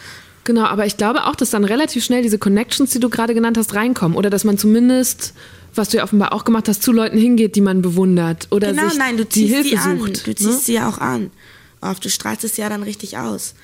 [0.45, 3.57] Genau, aber ich glaube auch, dass dann relativ schnell diese Connections, die du gerade genannt
[3.59, 4.17] hast, reinkommen.
[4.17, 5.35] Oder dass man zumindest,
[5.75, 8.49] was du ja offenbar auch gemacht hast, zu Leuten hingeht, die man bewundert.
[8.51, 9.99] Oder Genau, sich nein, du die ziehst Hilfe sie an.
[10.01, 10.27] sucht.
[10.27, 10.59] Du ziehst ne?
[10.59, 11.31] sie ja auch an.
[11.83, 13.55] Oft, du strahlst es ja dann richtig aus.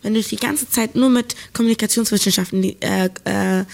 [0.00, 3.64] Wenn du die ganze Zeit nur mit Kommunikationswissenschaften äh, äh,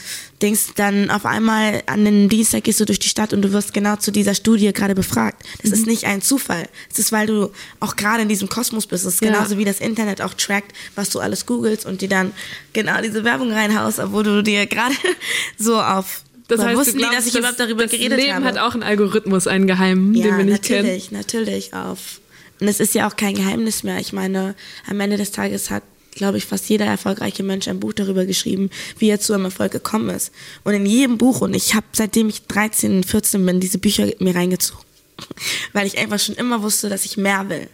[0.40, 3.74] denkst, dann auf einmal an den Dienstag gehst du durch die Stadt und du wirst
[3.74, 5.42] genau zu dieser Studie gerade befragt.
[5.60, 5.76] Das Mhm.
[5.76, 6.66] ist nicht ein Zufall.
[6.90, 9.04] Es ist, weil du auch gerade in diesem Kosmos bist.
[9.04, 9.32] Es ist Ja.
[9.32, 12.32] genauso wie das Internet auch trackt, was du alles googelst und dir dann
[12.72, 14.94] genau diese Werbung reinhaust, obwohl du dir gerade
[15.58, 18.34] so auf Das heißt, wussten du die, glaubst, dass ich das- überhaupt darüber geredet Leben
[18.34, 18.46] habe?
[18.46, 20.84] hat auch einen Algorithmus, einen geheimen, den wir nicht kennen.
[20.88, 22.20] natürlich, natürlich auf.
[22.60, 23.98] Und es ist ja auch kein Geheimnis mehr.
[23.98, 24.54] Ich meine,
[24.88, 25.82] am Ende des Tages hat,
[26.12, 29.72] glaube ich, fast jeder erfolgreiche Mensch ein Buch darüber geschrieben, wie er zu einem Erfolg
[29.72, 30.32] gekommen ist.
[30.62, 34.34] Und in jedem Buch, und ich habe seitdem ich 13, 14 bin, diese Bücher mir
[34.34, 34.84] reingezogen.
[35.72, 37.68] Weil ich einfach schon immer wusste, dass ich mehr will.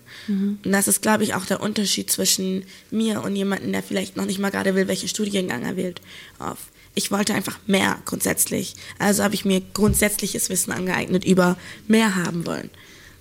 [0.64, 4.26] Und das ist, glaube ich, auch der Unterschied zwischen mir und jemandem, der vielleicht noch
[4.26, 6.01] nicht mal gerade will, welchen Studiengang er wählt.
[6.39, 6.59] Auf.
[6.95, 8.74] Ich wollte einfach mehr grundsätzlich.
[8.99, 11.57] Also habe ich mir grundsätzliches Wissen angeeignet über
[11.89, 12.70] mehr haben wollen.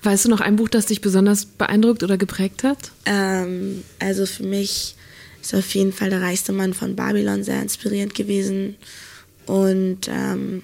[0.02, 2.92] Weißt du noch ein Buch, das dich besonders beeindruckt oder geprägt hat?
[3.06, 4.96] Ähm, also für mich
[5.42, 8.76] ist auf jeden Fall der reichste Mann von Babylon sehr inspirierend gewesen.
[9.46, 10.64] Und ähm,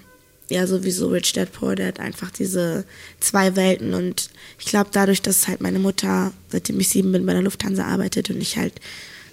[0.50, 2.86] ja, sowieso Rich Dad Poor Dad, einfach diese
[3.20, 3.94] zwei Welten.
[3.94, 4.30] Und
[4.60, 8.30] ich glaube, dadurch, dass halt meine Mutter, seitdem ich sieben bin, bei der Lufthansa arbeitet
[8.30, 8.74] und ich halt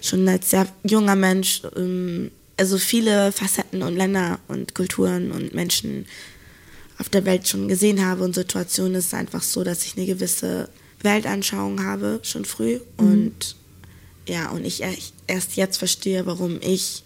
[0.01, 6.05] schon als sehr junger Mensch, ähm, also viele Facetten und Länder und Kulturen und Menschen
[7.03, 10.69] auf der Welt schon gesehen habe und Situationen ist einfach so, dass ich eine gewisse
[11.01, 12.79] Weltanschauung habe, schon früh.
[12.95, 13.57] Und
[14.25, 14.83] ja, und ich
[15.27, 17.03] erst jetzt verstehe, warum ich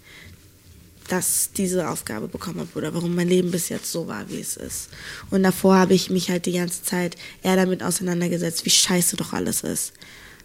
[1.08, 4.56] das, diese Aufgabe bekommen habe oder warum mein Leben bis jetzt so war, wie es
[4.56, 4.89] ist.
[5.32, 9.34] Und davor habe ich mich halt die ganze Zeit eher damit auseinandergesetzt, wie scheiße doch
[9.34, 9.93] alles ist.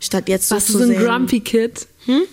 [0.01, 1.87] Statt jetzt so Warst du zu so ein sehen, Grumpy Kid?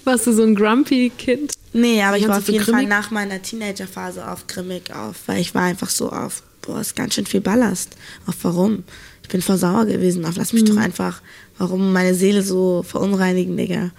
[0.06, 1.52] Warst du so ein Grumpy Kid?
[1.74, 2.90] Nee, aber ich war auf jeden so Fall grimmig?
[2.90, 7.16] nach meiner Teenagerphase auf grimmig auf, weil ich war einfach so auf, boah, ist ganz
[7.16, 7.96] schön viel Ballast.
[8.26, 8.84] Auf warum?
[9.24, 10.26] Ich bin voll sauer gewesen.
[10.26, 11.22] Auf lass mich doch einfach,
[11.58, 13.92] warum meine Seele so verunreinigen, Digga.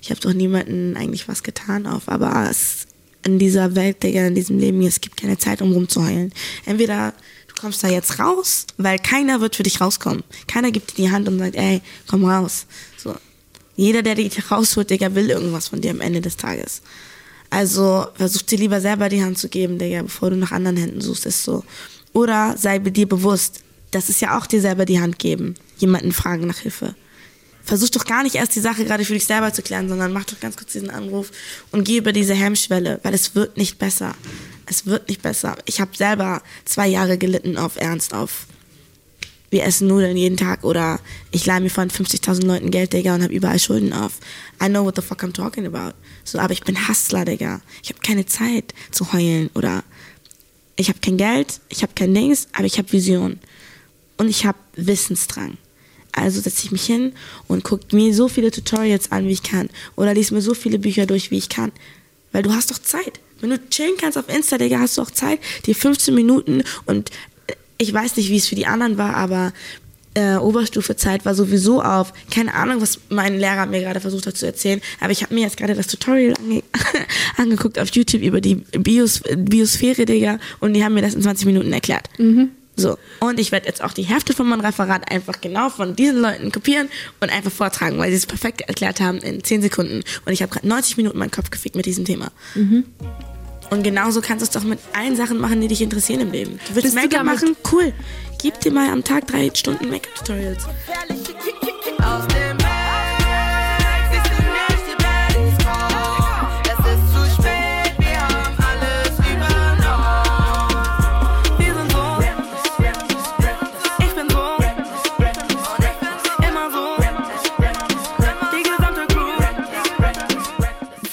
[0.00, 2.86] Ich habe doch niemanden eigentlich was getan auf, aber es,
[3.24, 6.32] in dieser Welt, Digga, in diesem Leben, hier, es gibt keine Zeit, um rumzuheulen.
[6.64, 7.12] Entweder
[7.48, 10.22] du kommst da jetzt raus, weil keiner wird für dich rauskommen.
[10.46, 12.66] Keiner gibt dir die Hand und sagt, ey, komm raus.
[12.96, 13.14] So.
[13.76, 16.82] Jeder, der dich rausholt, Digga, will irgendwas von dir am Ende des Tages.
[17.50, 21.00] Also versuch dir lieber selber die Hand zu geben, Digga, bevor du nach anderen Händen
[21.00, 21.64] suchst, ist so.
[22.16, 23.60] Oder sei dir bewusst,
[23.90, 26.94] das ist ja auch dir selber die Hand geben, jemanden fragen nach Hilfe.
[27.62, 30.24] Versuch doch gar nicht erst die Sache gerade für dich selber zu klären, sondern mach
[30.24, 31.30] doch ganz kurz diesen Anruf
[31.72, 34.14] und geh über diese Hemmschwelle, weil es wird nicht besser.
[34.64, 35.56] Es wird nicht besser.
[35.66, 38.46] Ich habe selber zwei Jahre gelitten auf Ernst, auf
[39.50, 41.00] wir essen Nudeln jeden Tag oder
[41.32, 44.20] ich leihe mir von 50.000 Leuten Geld, Digga, und habe überall Schulden auf.
[44.62, 45.92] I know what the fuck I'm talking about.
[46.24, 47.60] So, aber ich bin Hustler, Digga.
[47.82, 49.84] Ich habe keine Zeit zu heulen oder
[50.76, 53.38] ich habe kein Geld, ich habe kein Dings, aber ich habe Vision
[54.18, 55.56] und ich habe Wissensdrang.
[56.12, 57.12] Also setze ich mich hin
[57.46, 60.78] und gucke mir so viele Tutorials an, wie ich kann oder lese mir so viele
[60.78, 61.72] Bücher durch, wie ich kann.
[62.32, 63.20] Weil du hast doch Zeit.
[63.40, 67.10] Wenn du chillen kannst auf Insta, Digga, hast du auch Zeit, die 15 Minuten und
[67.78, 69.52] ich weiß nicht, wie es für die anderen war, aber
[70.16, 74.46] äh, Oberstufezeit war sowieso auf, keine Ahnung, was mein Lehrer mir gerade versucht hat zu
[74.46, 76.62] erzählen, aber ich habe mir jetzt gerade das Tutorial ange
[77.36, 81.46] angeguckt auf YouTube über die Bios Biosphäre, Digga, und die haben mir das in 20
[81.46, 82.08] Minuten erklärt.
[82.18, 82.50] Mhm.
[82.78, 86.20] So, und ich werde jetzt auch die Hälfte von meinem Referat einfach genau von diesen
[86.20, 86.88] Leuten kopieren
[87.20, 90.02] und einfach vortragen, weil sie es perfekt erklärt haben in 10 Sekunden.
[90.26, 92.30] Und ich habe gerade 90 Minuten meinen Kopf gefickt mit diesem Thema.
[92.54, 92.84] Mhm.
[93.70, 96.60] Und genauso kannst du es doch mit allen Sachen machen, die dich interessieren im Leben.
[96.68, 97.56] Du willst Make-up machen?
[97.72, 97.92] Cool.
[98.40, 100.66] Gib dir mal am Tag drei Stunden Make-up-Tutorials.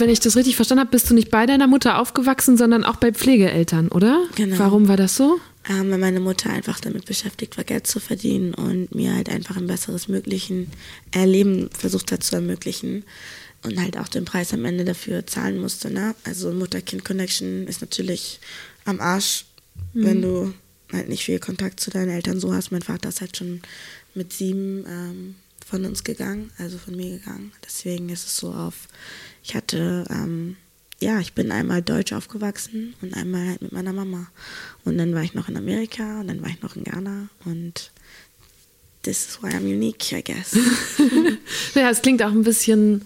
[0.03, 2.97] wenn ich das richtig verstanden habe, bist du nicht bei deiner Mutter aufgewachsen, sondern auch
[2.97, 4.24] bei Pflegeeltern, oder?
[4.36, 4.59] Genau.
[4.59, 5.39] Warum war das so?
[5.70, 9.55] Ähm, weil meine Mutter einfach damit beschäftigt war, Geld zu verdienen und mir halt einfach
[9.55, 10.70] ein besseres möglichen
[11.11, 13.05] Erleben versucht hat zu ermöglichen
[13.64, 15.89] und halt auch den Preis am Ende dafür zahlen musste.
[15.89, 16.16] Ne?
[16.26, 18.41] Also Mutter-Kind-Connection ist natürlich
[18.84, 19.45] am Arsch,
[19.93, 20.05] mhm.
[20.05, 20.53] wenn du
[20.91, 22.72] halt nicht viel Kontakt zu deinen Eltern so hast.
[22.72, 23.61] Mein Vater ist halt schon
[24.14, 25.36] mit sieben ähm,
[25.66, 27.53] von uns gegangen, also von mir gegangen.
[27.66, 28.89] Deswegen ist es so auf
[29.43, 30.55] ich hatte, ähm,
[31.04, 34.28] ja, ich bin einmal deutsch aufgewachsen und einmal halt mit meiner Mama.
[34.86, 37.91] Und dann war ich noch in Amerika und dann war ich noch in Ghana und
[39.04, 40.58] this is why I'm unique, I guess.
[41.76, 43.04] ja, es klingt auch ein bisschen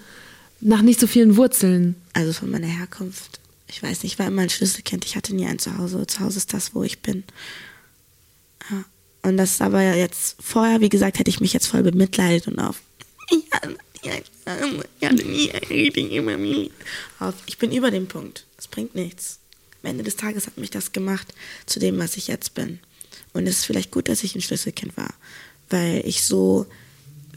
[0.62, 1.96] nach nicht so vielen Wurzeln.
[2.14, 3.40] Also von meiner Herkunft.
[3.68, 5.04] Ich weiß nicht, ich war immer ein Schlüsselkind.
[5.06, 6.06] Ich hatte nie ein Zuhause.
[6.06, 7.24] Zuhause ist das, wo ich bin.
[8.70, 8.86] Ja.
[9.24, 12.60] Und das ist aber jetzt vorher, wie gesagt, hätte ich mich jetzt voll bemitleidet und
[12.60, 12.82] auf.
[13.32, 13.70] Ja,
[17.46, 18.46] ich bin über dem Punkt.
[18.56, 19.40] Das bringt nichts.
[19.84, 21.34] Am Ende des Tages hat mich das gemacht
[21.66, 22.80] zu dem, was ich jetzt bin.
[23.34, 25.14] Und es ist vielleicht gut, dass ich ein Schlüsselkind war,
[25.70, 26.66] weil ich so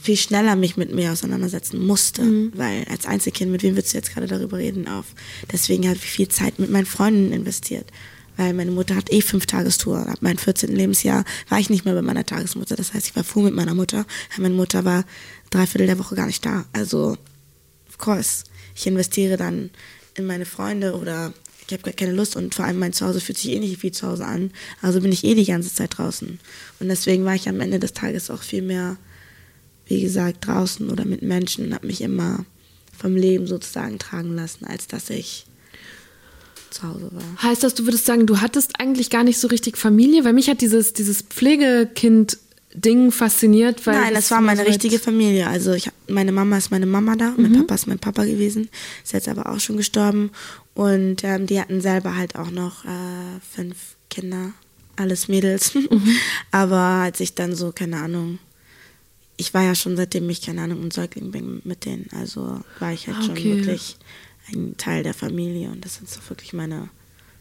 [0.01, 2.53] viel schneller mich mit mir auseinandersetzen musste, mhm.
[2.55, 5.07] weil als Einzelkind, mit wem willst du jetzt gerade darüber reden, auf.
[5.53, 7.87] Deswegen habe ich viel Zeit mit meinen Freunden investiert,
[8.41, 9.99] weil meine Mutter hat eh fünf Tagestour.
[10.09, 10.75] Ab meinem 14.
[10.75, 12.75] Lebensjahr war ich nicht mehr bei meiner Tagesmutter.
[12.75, 14.07] Das heißt, ich war froh mit meiner Mutter.
[14.39, 15.05] Meine Mutter war
[15.51, 16.65] drei Viertel der Woche gar nicht da.
[16.73, 17.19] Also,
[17.91, 19.69] of course, ich investiere dann
[20.15, 21.35] in meine Freunde oder
[21.67, 23.93] ich habe gar keine Lust und vor allem mein Zuhause fühlt sich eh nicht wie
[23.93, 24.53] zu Hause an.
[24.81, 26.41] Also bin ich eh die ganze Zeit draußen.
[26.81, 28.97] Und deswegen war ich am Ende des Tages auch viel mehr,
[29.85, 32.47] wie gesagt, draußen oder mit Menschen und habe mich immer
[32.97, 35.45] vom Leben sozusagen tragen lassen, als dass ich
[36.71, 37.43] zu Hause war.
[37.43, 40.25] Heißt das, du würdest sagen, du hattest eigentlich gar nicht so richtig Familie?
[40.25, 42.39] Weil mich hat dieses, dieses Pflegekind
[42.75, 43.87] Ding fasziniert?
[43.87, 45.49] Weil Nein, das war meine richtige Familie.
[45.49, 47.43] Also ich, meine Mama ist meine Mama da, mhm.
[47.43, 48.69] mein Papa ist mein Papa gewesen,
[49.03, 50.31] ist jetzt aber auch schon gestorben.
[50.75, 54.53] Und ähm, die hatten selber halt auch noch äh, fünf Kinder,
[54.97, 55.75] alles Mädels.
[55.91, 56.17] Mhm.
[56.53, 58.39] aber als ich dann so, keine Ahnung,
[59.37, 62.09] ich war ja schon seitdem ich, keine Ahnung, ein Säugling bin mit denen.
[62.17, 63.27] Also war ich halt okay.
[63.27, 63.97] schon wirklich
[64.53, 66.89] ein Teil der Familie und das sind so wirklich meine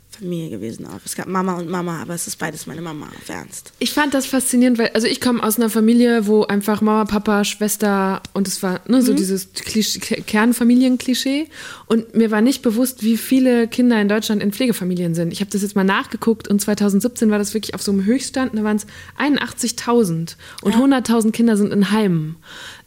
[0.09, 0.99] Familie gewesen auch.
[1.05, 3.71] Es gab Mama und Mama, aber es ist beides meine Mama, auf Ernst.
[3.77, 7.45] Ich fand das faszinierend, weil, also ich komme aus einer Familie, wo einfach Mama, Papa,
[7.45, 9.17] Schwester und es war ne, so mhm.
[9.17, 11.47] dieses Kernfamilienklischee.
[11.85, 15.31] Und mir war nicht bewusst, wie viele Kinder in Deutschland in Pflegefamilien sind.
[15.31, 18.57] Ich habe das jetzt mal nachgeguckt und 2017 war das wirklich auf so einem Höchststand,
[18.57, 18.87] da waren es
[19.19, 20.79] 81.000 und ja.
[20.79, 22.37] 100.000 Kinder sind in Heimen.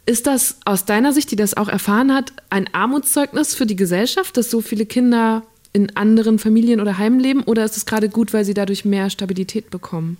[0.05, 4.35] Ist das aus deiner Sicht, die das auch erfahren hat, ein Armutszeugnis für die Gesellschaft,
[4.35, 8.33] dass so viele Kinder in anderen Familien oder Heimen leben oder ist es gerade gut,
[8.33, 10.17] weil sie dadurch mehr Stabilität bekommen?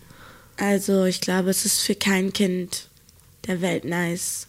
[0.57, 2.87] Also ich glaube, es ist für kein Kind
[3.47, 4.47] der Welt nice,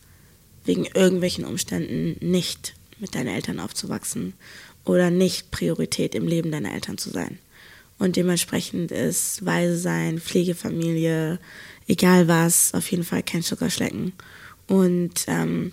[0.65, 4.35] wegen irgendwelchen Umständen nicht mit deinen Eltern aufzuwachsen
[4.85, 7.39] oder nicht Priorität im Leben deiner Eltern zu sein.
[7.99, 11.39] Und dementsprechend ist Weise sein, Pflegefamilie,
[11.87, 14.13] egal was, auf jeden Fall kein Zuckerschlecken.
[14.67, 15.73] Und ähm,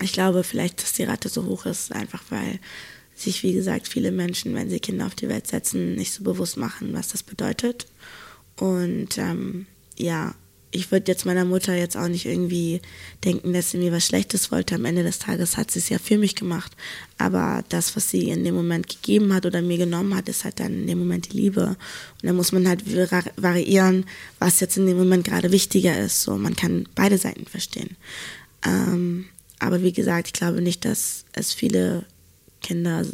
[0.00, 2.60] ich glaube vielleicht, dass die Rate so hoch ist, einfach weil
[3.14, 6.56] sich, wie gesagt, viele Menschen, wenn sie Kinder auf die Welt setzen, nicht so bewusst
[6.56, 7.86] machen, was das bedeutet.
[8.56, 9.66] Und ähm,
[9.96, 10.34] ja,
[10.70, 12.80] ich würde jetzt meiner Mutter jetzt auch nicht irgendwie
[13.24, 14.74] denken, dass sie mir was Schlechtes wollte.
[14.74, 16.76] Am Ende des Tages hat sie es ja für mich gemacht.
[17.16, 20.60] Aber das, was sie in dem Moment gegeben hat oder mir genommen hat, ist halt
[20.60, 21.68] dann in dem Moment die Liebe.
[21.68, 21.78] Und
[22.22, 22.82] da muss man halt
[23.36, 24.04] variieren,
[24.38, 26.22] was jetzt in dem Moment gerade wichtiger ist.
[26.22, 27.96] So, man kann beide Seiten verstehen.
[28.64, 29.26] Ähm,
[29.58, 32.04] aber wie gesagt, ich glaube nicht, dass es viele
[32.60, 33.06] Kinder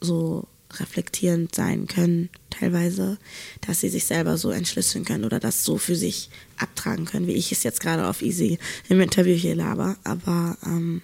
[0.00, 0.46] so
[0.78, 3.18] reflektierend sein können, teilweise,
[3.66, 7.32] dass sie sich selber so entschlüsseln können oder das so für sich abtragen können, wie
[7.32, 8.58] ich es jetzt gerade auf Easy
[8.88, 9.96] im Interview hier laber.
[10.04, 11.02] Aber ähm,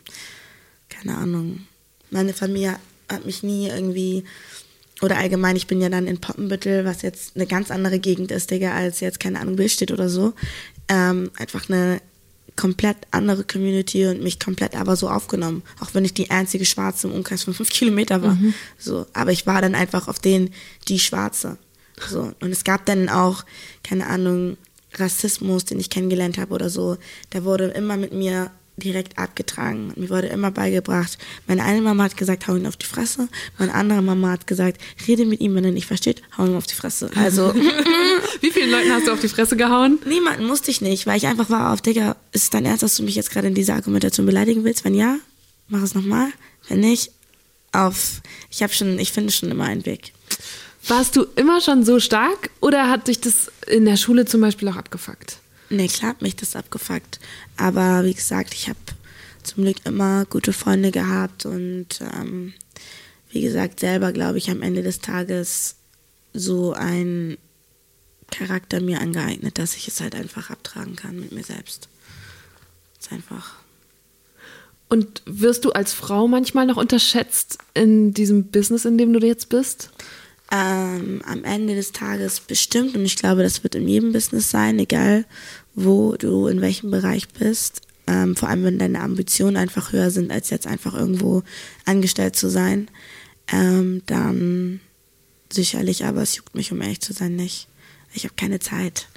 [0.88, 1.66] keine Ahnung.
[2.10, 2.76] Meine Familie
[3.10, 4.24] hat mich nie irgendwie
[5.02, 8.50] oder allgemein, ich bin ja dann in Poppenbüttel, was jetzt eine ganz andere Gegend ist,
[8.50, 10.32] Digga, als jetzt, keine Ahnung, Billstedt oder so.
[10.88, 12.00] Ähm, einfach eine
[12.56, 15.62] komplett andere Community und mich komplett aber so aufgenommen.
[15.80, 18.34] Auch wenn ich die einzige Schwarze im Umkreis von fünf Kilometer war.
[18.34, 18.54] Mhm.
[18.78, 20.50] So, aber ich war dann einfach auf den,
[20.88, 21.58] die Schwarze.
[22.08, 22.32] So.
[22.40, 23.44] Und es gab dann auch,
[23.82, 24.56] keine Ahnung,
[24.94, 26.96] Rassismus, den ich kennengelernt habe oder so.
[27.30, 29.92] Da wurde immer mit mir direkt abgetragen.
[29.96, 33.74] Mir wurde immer beigebracht, meine eine Mama hat gesagt, hau ihn auf die Fresse, meine
[33.74, 36.74] andere Mama hat gesagt, rede mit ihm, wenn er nicht versteht, hau ihn auf die
[36.74, 37.10] Fresse.
[37.14, 37.54] Also.
[38.40, 39.98] Wie vielen Leuten hast du auf die Fresse gehauen?
[40.06, 42.96] Niemanden musste ich nicht, weil ich einfach war auf, Digga, ist es dein Ernst, dass
[42.96, 44.84] du mich jetzt gerade in dieser Argumentation beleidigen willst?
[44.84, 45.16] Wenn ja,
[45.68, 46.28] mach es nochmal.
[46.68, 47.10] Wenn nicht,
[47.72, 48.20] auf,
[48.50, 50.12] ich habe schon, ich finde schon immer einen Weg.
[50.88, 54.68] Warst du immer schon so stark oder hat dich das in der Schule zum Beispiel
[54.68, 55.38] auch abgefuckt?
[55.68, 57.18] Nee, klar hat mich das abgefuckt.
[57.56, 58.78] Aber wie gesagt, ich habe
[59.42, 62.52] zum Glück immer gute Freunde gehabt und ähm,
[63.30, 65.76] wie gesagt, selber glaube ich am Ende des Tages
[66.32, 67.38] so ein
[68.30, 71.88] Charakter mir angeeignet, dass ich es halt einfach abtragen kann mit mir selbst.
[73.00, 73.54] ist einfach.
[74.88, 79.48] Und wirst du als Frau manchmal noch unterschätzt in diesem Business, in dem du jetzt
[79.48, 79.90] bist?
[80.56, 84.78] Ähm, am Ende des Tages bestimmt und ich glaube, das wird in jedem Business sein,
[84.78, 85.24] egal
[85.74, 87.82] wo du in welchem Bereich bist.
[88.06, 91.42] Ähm, vor allem, wenn deine Ambitionen einfach höher sind, als jetzt einfach irgendwo
[91.84, 92.88] angestellt zu sein,
[93.52, 94.80] ähm, dann
[95.52, 97.68] sicherlich, aber es juckt mich, um ehrlich zu sein, nicht.
[98.14, 99.08] Ich habe keine Zeit.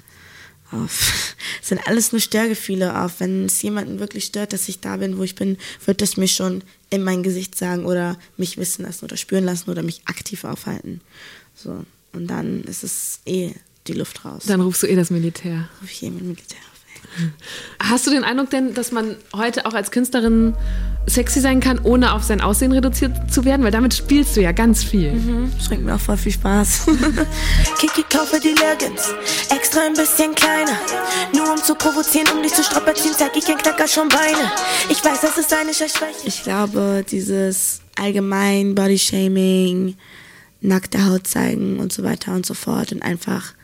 [0.72, 1.34] Auf.
[1.62, 3.20] Es sind alles nur Störgefühle auf.
[3.20, 6.28] Wenn es jemanden wirklich stört, dass ich da bin, wo ich bin, wird es mir
[6.28, 10.44] schon in mein Gesicht sagen oder mich wissen lassen oder spüren lassen oder mich aktiv
[10.44, 11.00] aufhalten.
[11.54, 11.84] So.
[12.12, 13.52] Und dann ist es eh
[13.86, 14.44] die Luft raus.
[14.46, 15.68] Dann rufst du eh das Militär.
[15.80, 16.79] Ruf ich eh mit Militär auf.
[17.82, 20.54] Hast du den Eindruck denn, dass man heute auch als Künstlerin
[21.06, 23.64] sexy sein kann, ohne auf sein Aussehen reduziert zu werden?
[23.64, 25.12] Weil damit spielst du ja ganz viel.
[25.12, 25.52] Mhm.
[25.56, 26.86] Das bringt mir auch voll viel Spaß.
[27.78, 29.14] Kiki, kaufe die Leggings,
[29.50, 30.78] extra ein bisschen kleiner.
[31.34, 34.52] Nur um zu provozieren, um dich zu strapazieren, zeig ich kein Knacker schon Beine.
[34.88, 36.14] Ich weiß, das ist eine Schwäche.
[36.24, 39.96] Ich glaube, dieses allgemein Bodyshaming,
[40.60, 43.54] nackte Haut zeigen und so weiter und so fort und einfach,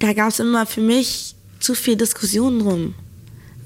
[0.00, 2.94] da gab es immer für mich zu viel Diskussion drum.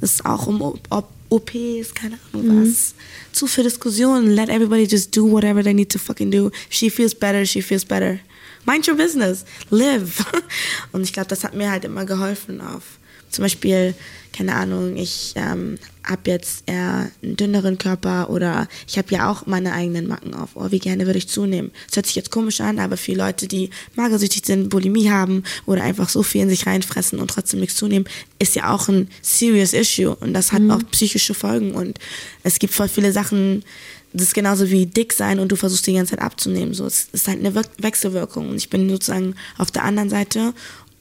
[0.00, 2.70] Das ist auch um ob OPs, keine Ahnung mhm.
[2.70, 2.94] was.
[3.32, 4.34] Zu viel Diskussion.
[4.34, 6.50] Let everybody just do whatever they need to fucking do.
[6.68, 8.18] She feels better, she feels better.
[8.66, 9.44] Mind your business.
[9.70, 10.24] Live.
[10.92, 12.98] Und ich glaube, das hat mir halt immer geholfen auf
[13.32, 13.94] zum Beispiel,
[14.32, 19.46] keine Ahnung, ich ähm, habe jetzt eher einen dünneren Körper oder ich habe ja auch
[19.46, 20.50] meine eigenen Macken auf.
[20.54, 21.70] Oh, wie gerne würde ich zunehmen.
[21.86, 25.82] Das hört sich jetzt komisch an, aber für Leute, die magersüchtig sind, Bulimie haben oder
[25.82, 28.08] einfach so viel in sich reinfressen und trotzdem nichts zunehmen,
[28.38, 30.70] ist ja auch ein serious issue und das hat mhm.
[30.72, 31.98] auch psychische Folgen und
[32.42, 33.64] es gibt voll viele Sachen,
[34.12, 36.74] das ist genauso wie dick sein und du versuchst die ganze Zeit abzunehmen.
[36.74, 40.52] So, es ist halt eine Wechselwirkung und ich bin sozusagen auf der anderen Seite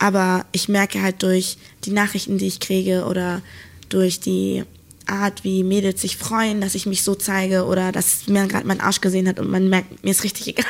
[0.02, 3.44] aber ich merke halt durch die Nachrichten, die ich kriege oder
[3.90, 4.64] durch die
[5.06, 8.82] Art, wie Mädels sich freuen, dass ich mich so zeige oder dass man gerade meinen
[8.82, 10.66] Arsch gesehen hat und man merkt, mir ist richtig egal,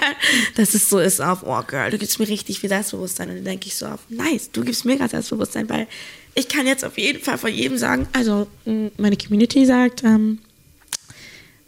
[0.56, 3.30] dass es so ist auf, oh Girl, du gibst mir richtig viel Selbstbewusstsein.
[3.30, 5.88] Und dann denke ich so auf, nice, du gibst mir gerade Selbstbewusstsein, weil
[6.36, 8.48] ich kann jetzt auf jeden Fall von jedem sagen, also
[8.98, 10.40] meine Community sagt, ähm,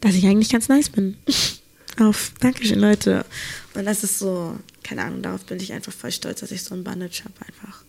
[0.02, 1.16] dass ich eigentlich ganz nice bin.
[2.00, 3.26] auf Dankeschön, Leute.
[3.76, 6.76] Und das ist so, keine Ahnung, darauf bin ich einfach voll stolz, dass ich so
[6.76, 7.84] ein Bandage habe einfach.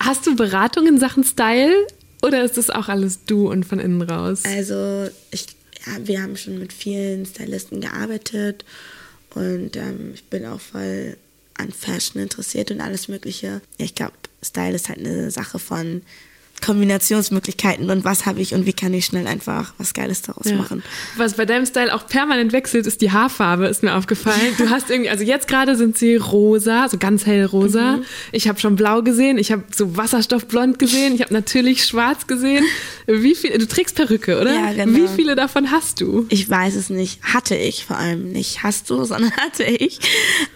[0.00, 1.86] Hast du Beratung in Sachen Style
[2.22, 4.42] oder ist das auch alles du und von innen raus?
[4.44, 5.46] Also ich,
[5.86, 8.64] ja, wir haben schon mit vielen Stylisten gearbeitet
[9.34, 11.16] und ähm, ich bin auch voll
[11.54, 13.60] an Fashion interessiert und alles Mögliche.
[13.76, 16.02] Ich glaube, Style ist halt eine Sache von
[16.62, 20.56] Kombinationsmöglichkeiten und was habe ich und wie kann ich schnell einfach was Geiles daraus ja.
[20.56, 20.82] machen.
[21.16, 24.54] Was bei deinem Style auch permanent wechselt, ist die Haarfarbe, ist mir aufgefallen.
[24.58, 27.96] Du hast irgendwie, also jetzt gerade sind sie rosa, so ganz hell rosa.
[27.96, 28.04] Mhm.
[28.32, 32.64] Ich habe schon blau gesehen, ich habe so wasserstoffblond gesehen, ich habe natürlich schwarz gesehen.
[33.06, 34.54] Wie viel, du trägst Perücke, oder?
[34.54, 34.98] Ja, genau.
[34.98, 36.26] Wie viele davon hast du?
[36.28, 37.22] Ich weiß es nicht.
[37.22, 38.62] Hatte ich vor allem nicht.
[38.62, 39.98] Hast du, sondern hatte ich.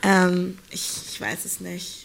[0.03, 2.02] Ähm, ich, ich weiß es nicht.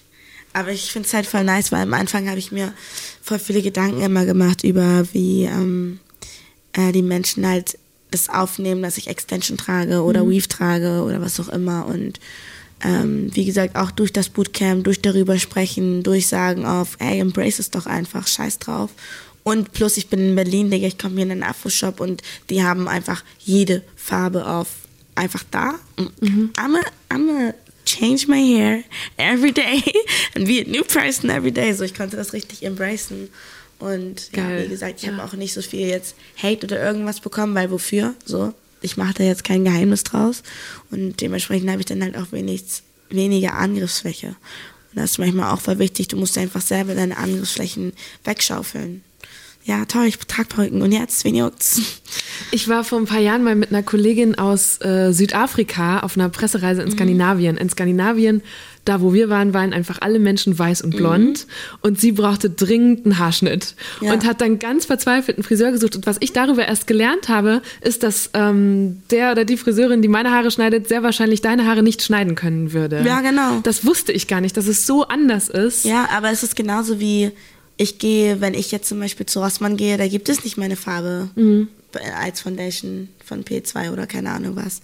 [0.58, 2.74] Aber ich finde es halt voll nice, weil am Anfang habe ich mir
[3.22, 6.00] voll viele Gedanken immer gemacht über, wie ähm,
[6.74, 7.78] äh, die Menschen halt
[8.10, 10.32] das aufnehmen, dass ich Extension trage oder mhm.
[10.32, 11.86] Weave trage oder was auch immer.
[11.86, 12.20] Und
[12.84, 17.70] ähm, wie gesagt, auch durch das Bootcamp, durch darüber sprechen, durchsagen auf, ey, embrace es
[17.70, 18.90] doch einfach, scheiß drauf.
[19.44, 22.64] Und plus, ich bin in Berlin, Digga, ich komme hier in den Afro-Shop und die
[22.64, 24.70] haben einfach jede Farbe auf
[25.14, 25.76] einfach da.
[26.20, 26.50] Mhm.
[26.58, 27.54] I'm, a, I'm a
[27.88, 28.84] change my hair
[29.18, 29.82] every day
[30.36, 31.72] and be a new person every day.
[31.74, 33.30] So, ich konnte das richtig embracen.
[33.80, 37.56] Und ja, wie gesagt, ich habe auch nicht so viel jetzt Hate oder irgendwas bekommen,
[37.56, 38.16] weil wofür?
[38.26, 40.44] So, ich mache da jetzt kein Geheimnis draus
[40.90, 42.64] und dementsprechend habe ich dann halt auch wenig,
[43.10, 44.30] weniger Angriffsfläche.
[44.30, 49.04] Und das ist manchmal auch voll wichtig, du musst einfach selber deine Angriffsflächen wegschaufeln
[49.68, 51.82] ja, toll, ich trage Perücken und jetzt, wen juckt's?
[52.52, 56.30] Ich war vor ein paar Jahren mal mit einer Kollegin aus äh, Südafrika auf einer
[56.30, 56.94] Pressereise in mhm.
[56.94, 57.58] Skandinavien.
[57.58, 58.44] In Skandinavien,
[58.86, 61.78] da wo wir waren, waren einfach alle Menschen weiß und blond mhm.
[61.82, 64.14] und sie brauchte dringend einen Haarschnitt ja.
[64.14, 65.98] und hat dann ganz verzweifelt einen Friseur gesucht.
[65.98, 70.08] Und was ich darüber erst gelernt habe, ist, dass ähm, der oder die Friseurin, die
[70.08, 73.04] meine Haare schneidet, sehr wahrscheinlich deine Haare nicht schneiden können würde.
[73.06, 73.60] Ja, genau.
[73.64, 75.84] Das wusste ich gar nicht, dass es so anders ist.
[75.84, 77.34] Ja, aber es ist genauso wie
[77.78, 80.76] ich gehe, wenn ich jetzt zum Beispiel zu Rossmann gehe, da gibt es nicht meine
[80.76, 81.70] Farbe mhm.
[82.20, 84.82] als Foundation von P2 oder keine Ahnung was.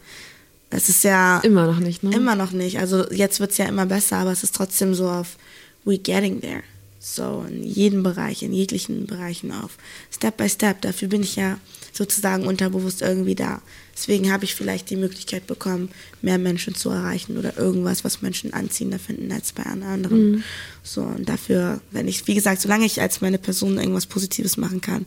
[0.69, 1.39] Das ist ja.
[1.39, 2.15] Immer noch nicht, ne?
[2.15, 2.79] Immer noch nicht.
[2.79, 5.37] Also jetzt wird es ja immer besser, aber es ist trotzdem so auf
[5.85, 6.63] we getting there.
[6.99, 9.77] So in jedem Bereich, in jeglichen Bereichen auf.
[10.11, 10.81] Step by Step.
[10.81, 11.57] Dafür bin ich ja
[11.93, 13.61] sozusagen unterbewusst irgendwie da.
[13.95, 15.89] Deswegen habe ich vielleicht die Möglichkeit bekommen,
[16.21, 20.31] mehr Menschen zu erreichen oder irgendwas, was Menschen anziehender finden als bei anderen.
[20.31, 20.43] Mhm.
[20.81, 24.81] So, und dafür, wenn ich, wie gesagt, solange ich als meine Person irgendwas Positives machen
[24.81, 25.05] kann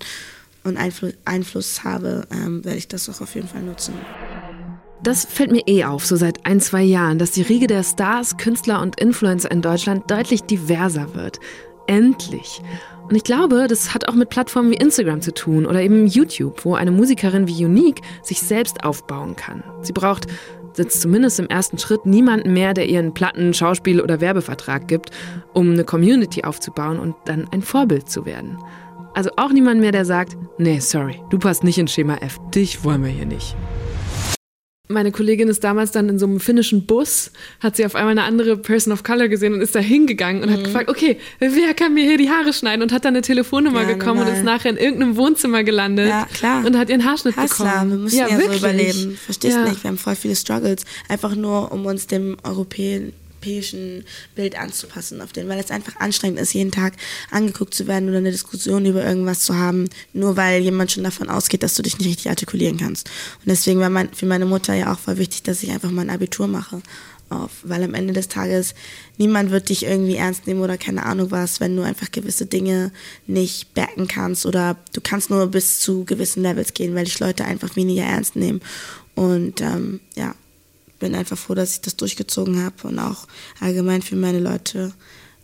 [0.62, 3.95] und Einfl Einfluss habe, ähm, werde ich das auch auf jeden Fall nutzen.
[5.03, 8.39] Das fällt mir eh auf, so seit ein, zwei Jahren, dass die Riege der Stars,
[8.39, 11.39] Künstler und Influencer in Deutschland deutlich diverser wird.
[11.87, 12.62] Endlich.
[13.09, 16.65] Und ich glaube, das hat auch mit Plattformen wie Instagram zu tun oder eben YouTube,
[16.65, 19.63] wo eine Musikerin wie Unique sich selbst aufbauen kann.
[19.83, 20.27] Sie braucht
[20.77, 25.11] sitzt zumindest im ersten Schritt niemanden mehr, der ihr einen Platten-, Schauspiel- oder Werbevertrag gibt,
[25.55, 28.59] um eine Community aufzubauen und dann ein Vorbild zu werden.
[29.15, 32.85] Also auch niemand mehr, der sagt, nee, sorry, du passt nicht ins Schema F, dich
[32.85, 33.57] wollen wir hier nicht.
[34.89, 38.22] Meine Kollegin ist damals dann in so einem finnischen Bus, hat sie auf einmal eine
[38.22, 40.55] andere Person of Color gesehen und ist da hingegangen und mhm.
[40.55, 42.82] hat gefragt, okay, wer kann mir hier die Haare schneiden?
[42.82, 44.32] Und hat dann eine Telefonnummer ja, gekommen normal.
[44.32, 46.64] und ist nachher in irgendeinem Wohnzimmer gelandet ja, klar.
[46.64, 47.91] und hat ihren Haarschnitt Hassler, bekommen.
[47.91, 49.18] Wir müssen ja, ja so überleben.
[49.24, 49.64] Verstehst ja.
[49.64, 49.82] nicht?
[49.82, 50.84] Wir haben voll viele Struggles.
[51.09, 53.12] Einfach nur, um uns dem Europäen
[53.47, 56.94] europäischen Bild anzupassen auf den, weil es einfach anstrengend ist, jeden Tag
[57.30, 61.28] angeguckt zu werden oder eine Diskussion über irgendwas zu haben, nur weil jemand schon davon
[61.28, 63.09] ausgeht, dass du dich nicht richtig artikulieren kannst.
[63.40, 66.11] Und deswegen war mein, für meine Mutter ja auch voll wichtig, dass ich einfach mein
[66.11, 66.82] Abitur mache.
[67.28, 68.76] Auf, weil am Ende des Tages
[69.18, 72.92] niemand wird dich irgendwie ernst nehmen oder keine Ahnung was, wenn du einfach gewisse Dinge
[73.26, 77.44] nicht backen kannst oder du kannst nur bis zu gewissen Levels gehen, weil dich Leute
[77.44, 78.61] einfach weniger ernst nehmen.
[79.16, 80.36] Und ähm, ja,
[80.99, 83.26] bin einfach froh, dass ich das durchgezogen habe und auch
[83.61, 84.92] allgemein für meine Leute,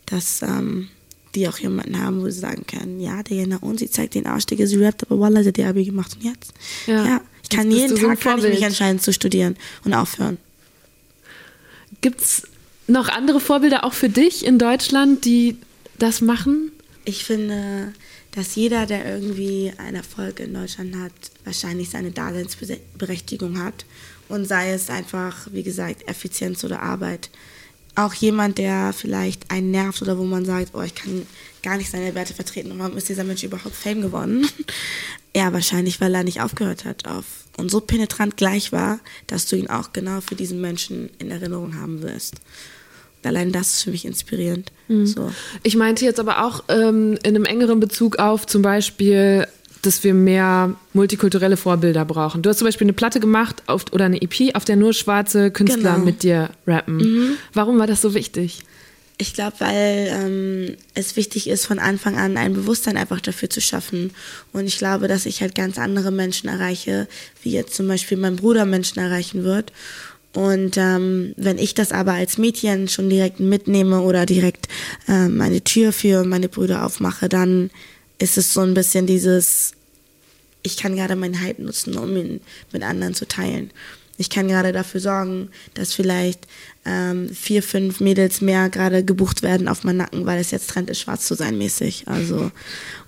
[0.05, 0.89] dass ähm,
[1.35, 4.25] die auch jemanden haben, wo sie sagen können, ja, der Jena und sie zeigt den
[4.25, 6.53] Arsch, Digga, sie rappt, aber Wallah, sie hat die Abi gemacht und jetzt.
[6.85, 10.37] Ja, ja ich kann jeden Tag so kann ich mich entscheiden zu studieren und aufhören.
[12.01, 12.43] Gibt's
[12.87, 15.57] noch andere Vorbilder auch für dich in Deutschland, die
[15.97, 16.71] das machen?
[17.05, 17.93] Ich finde,
[18.31, 21.11] dass jeder, der irgendwie einen Erfolg in Deutschland hat,
[21.43, 23.85] wahrscheinlich seine Daseinsberechtigung hat
[24.29, 27.29] und sei es einfach, wie gesagt, Effizienz oder Arbeit.
[27.95, 31.27] Auch jemand, der vielleicht einen nervt oder wo man sagt, oh, ich kann
[31.61, 34.47] gar nicht seine Werte vertreten und warum ist dieser Mensch überhaupt Fame geworden?
[35.35, 37.25] ja, wahrscheinlich, weil er nicht aufgehört hat auf
[37.57, 41.79] und so penetrant gleich war, dass du ihn auch genau für diesen Menschen in Erinnerung
[41.79, 42.35] haben wirst.
[43.23, 44.71] Allein das ist für mich inspirierend.
[44.87, 45.05] Mhm.
[45.05, 45.31] So.
[45.63, 49.47] Ich meinte jetzt aber auch ähm, in einem engeren Bezug auf zum Beispiel
[49.85, 52.41] dass wir mehr multikulturelle Vorbilder brauchen.
[52.41, 55.51] Du hast zum Beispiel eine Platte gemacht auf, oder eine EP, auf der nur schwarze
[55.51, 56.05] Künstler genau.
[56.05, 56.97] mit dir rappen.
[56.97, 57.29] Mhm.
[57.53, 58.63] Warum war das so wichtig?
[59.19, 63.61] Ich glaube, weil ähm, es wichtig ist, von Anfang an ein Bewusstsein einfach dafür zu
[63.61, 64.11] schaffen.
[64.53, 67.07] Und ich glaube, dass ich halt ganz andere Menschen erreiche,
[67.43, 69.71] wie jetzt zum Beispiel mein Bruder Menschen erreichen wird.
[70.33, 74.67] Und ähm, wenn ich das aber als Mädchen schon direkt mitnehme oder direkt
[75.07, 77.69] ähm, meine Tür für meine Brüder aufmache, dann
[78.23, 79.73] ist es so ein bisschen dieses,
[80.63, 82.39] ich kann gerade meinen Hype nutzen, um ihn
[82.71, 83.69] mit anderen zu teilen.
[84.17, 86.47] Ich kann gerade dafür sorgen, dass vielleicht
[86.85, 90.89] ähm, vier, fünf Mädels mehr gerade gebucht werden auf meinen Nacken, weil es jetzt Trend
[90.89, 92.07] ist, schwarz zu sein mäßig.
[92.07, 92.51] Also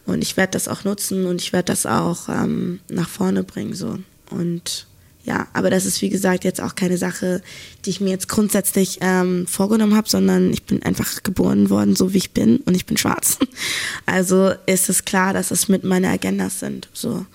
[0.06, 3.74] und ich werde das auch nutzen und ich werde das auch ähm, nach vorne bringen
[3.74, 4.00] so
[4.32, 4.86] und
[5.26, 7.42] ja, aber das ist wie gesagt jetzt auch keine Sache,
[7.84, 12.14] die ich mir jetzt grundsätzlich ähm, vorgenommen habe, sondern ich bin einfach geboren worden, so
[12.14, 13.38] wie ich bin und ich bin schwarz.
[14.06, 16.90] Also ist es klar, dass es mit meiner Agenda sind.
[16.94, 17.26] So,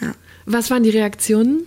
[0.00, 0.14] ja.
[0.46, 1.64] Was waren die Reaktionen?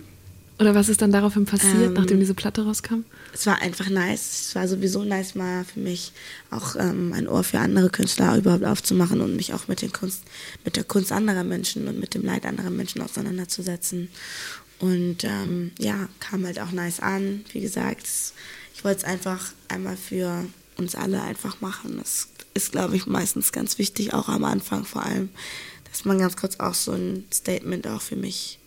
[0.58, 3.04] Oder was ist dann daraufhin passiert, ähm, nachdem diese Platte rauskam?
[3.34, 4.46] Es war einfach nice.
[4.48, 6.12] Es war sowieso nice, mal für mich
[6.50, 10.22] auch ähm, ein Ohr für andere Künstler überhaupt aufzumachen und mich auch mit, den Kunst,
[10.64, 14.08] mit der Kunst anderer Menschen und mit dem Leid anderer Menschen auseinanderzusetzen.
[14.82, 17.44] Und ähm, ja, kam halt auch nice an.
[17.52, 18.04] Wie gesagt,
[18.74, 20.44] ich wollte es einfach einmal für
[20.76, 21.98] uns alle einfach machen.
[21.98, 25.28] Das ist, glaube ich, meistens ganz wichtig, auch am Anfang vor allem,
[25.88, 28.58] dass man ganz kurz auch so ein Statement auch für mich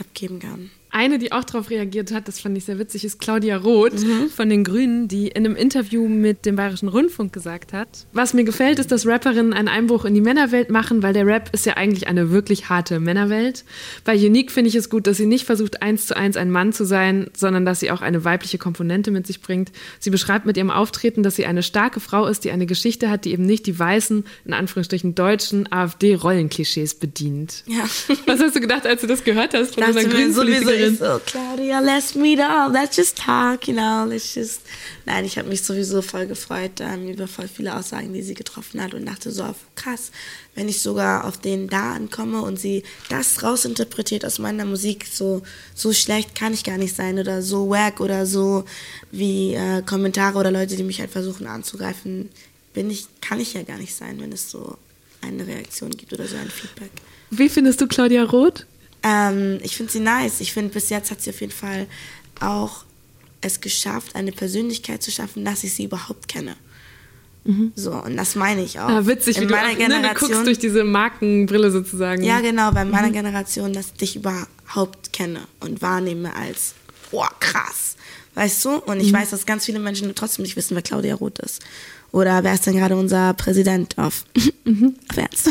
[0.00, 0.70] abgeben kann.
[0.90, 4.30] Eine, die auch darauf reagiert hat, das fand ich sehr witzig, ist Claudia Roth mhm.
[4.30, 8.44] von den Grünen, die in einem Interview mit dem Bayerischen Rundfunk gesagt hat, was mir
[8.44, 11.76] gefällt, ist, dass Rapperinnen einen Einbruch in die Männerwelt machen, weil der Rap ist ja
[11.76, 13.64] eigentlich eine wirklich harte Männerwelt.
[14.04, 16.72] Bei Unique finde ich es gut, dass sie nicht versucht, eins zu eins ein Mann
[16.72, 19.72] zu sein, sondern dass sie auch eine weibliche Komponente mit sich bringt.
[19.98, 23.24] Sie beschreibt mit ihrem Auftreten, dass sie eine starke Frau ist, die eine Geschichte hat,
[23.24, 27.64] die eben nicht die weißen, in Anführungsstrichen deutschen AfD-Rollenklischees bedient.
[27.66, 27.84] Ja.
[28.26, 30.32] Was hast du gedacht, als du das gehört hast von einer grünen
[30.78, 30.96] Politikerin?
[30.96, 34.62] So, Claudia, let's meet up, let's just talk, you know, let's just...
[35.06, 38.82] Nein, ich habe mich sowieso voll gefreut ähm, über voll viele Aussagen, die sie getroffen
[38.82, 40.10] hat und dachte so, krass,
[40.54, 45.42] wenn ich sogar auf den da ankomme und sie das rausinterpretiert aus meiner Musik, so,
[45.74, 48.64] so schlecht kann ich gar nicht sein oder so wack oder so
[49.10, 52.28] wie äh, Kommentare oder Leute, die mich halt versuchen anzugreifen,
[52.74, 54.76] bin ich, kann ich ja gar nicht sein, wenn es so
[55.20, 56.90] eine Reaktion gibt oder so ein Feedback.
[57.30, 58.66] Wie findest du Claudia Roth?
[59.02, 60.40] Ähm, ich finde sie nice.
[60.40, 61.86] Ich finde, bis jetzt hat sie auf jeden Fall
[62.40, 62.84] auch
[63.40, 66.56] es geschafft, eine Persönlichkeit zu schaffen, dass ich sie überhaupt kenne.
[67.44, 67.72] Mhm.
[67.74, 68.88] So, und das meine ich auch.
[68.88, 72.22] Ja, witzig, in wie meiner du, Generation, ne, du guckst durch diese Markenbrille sozusagen.
[72.22, 73.12] Ja, genau, bei meiner mhm.
[73.12, 76.74] Generation, dass ich dich überhaupt kenne und wahrnehme als,
[77.10, 77.96] boah, krass.
[78.34, 78.76] Weißt du?
[78.76, 79.16] Und ich mhm.
[79.16, 81.62] weiß, dass ganz viele Menschen trotzdem nicht wissen, wer Claudia Roth ist.
[82.12, 84.24] Oder wer ist denn gerade unser Präsident auf,
[84.66, 85.50] auf Ernst?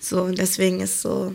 [0.00, 1.34] so, und deswegen ist so,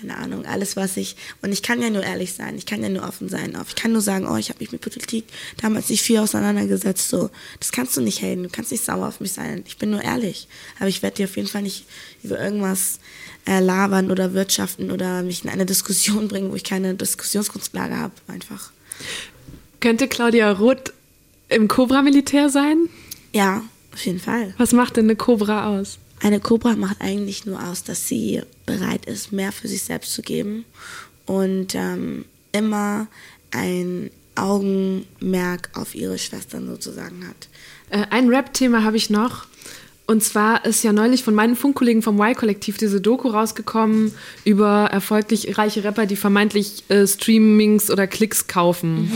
[0.00, 2.88] keine Ahnung, alles, was ich, und ich kann ja nur ehrlich sein, ich kann ja
[2.88, 3.56] nur offen sein.
[3.66, 5.24] Ich kann nur sagen, oh, ich habe mich mit Politik
[5.60, 7.30] damals nicht viel auseinandergesetzt, so.
[7.60, 9.64] Das kannst du nicht haten, du kannst nicht sauer auf mich sein.
[9.66, 10.48] Ich bin nur ehrlich.
[10.78, 11.86] Aber ich werde dir auf jeden Fall nicht
[12.22, 12.98] über irgendwas
[13.46, 18.14] äh, labern oder wirtschaften oder mich in eine Diskussion bringen, wo ich keine Diskussionsgrundlage habe,
[18.28, 18.72] einfach.
[19.80, 20.92] Könnte Claudia Roth
[21.48, 22.88] im Cobra-Militär sein?
[23.32, 24.54] Ja, auf jeden Fall.
[24.58, 25.98] Was macht denn eine Cobra aus?
[26.20, 30.22] Eine Cobra macht eigentlich nur aus, dass sie bereit ist, mehr für sich selbst zu
[30.22, 30.64] geben
[31.26, 33.06] und ähm, immer
[33.50, 37.48] ein Augenmerk auf ihre Schwestern sozusagen hat.
[37.90, 39.46] Äh, ein Rap-Thema habe ich noch.
[40.08, 44.14] Und zwar ist ja neulich von meinen Funkkollegen vom Y-Kollektiv diese Doku rausgekommen
[44.44, 49.06] über erfolgreich reiche Rapper, die vermeintlich äh, Streamings oder Klicks kaufen.
[49.06, 49.12] Mhm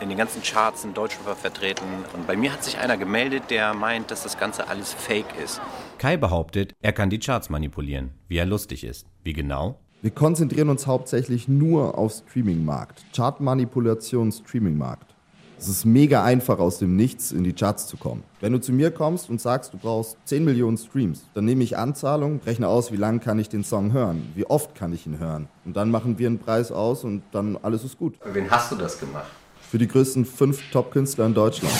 [0.00, 1.84] in den ganzen Charts in Deutschland vertreten.
[2.14, 5.60] Und bei mir hat sich einer gemeldet, der meint, dass das Ganze alles Fake ist.
[5.98, 9.06] Kai behauptet, er kann die Charts manipulieren, wie er lustig ist.
[9.24, 9.80] Wie genau?
[10.00, 13.04] Wir konzentrieren uns hauptsächlich nur auf Streaming-Markt.
[13.14, 15.16] Chartmanipulation, Streaming-Markt.
[15.58, 18.22] Es ist mega einfach, aus dem Nichts in die Charts zu kommen.
[18.40, 21.76] Wenn du zu mir kommst und sagst, du brauchst 10 Millionen Streams, dann nehme ich
[21.76, 25.18] Anzahlung, rechne aus, wie lange kann ich den Song hören, wie oft kann ich ihn
[25.18, 25.48] hören.
[25.64, 28.18] Und dann machen wir einen Preis aus und dann alles ist gut.
[28.20, 29.32] Für wen hast du das gemacht?
[29.70, 31.74] Für die größten fünf Top-Künstler in Deutschland.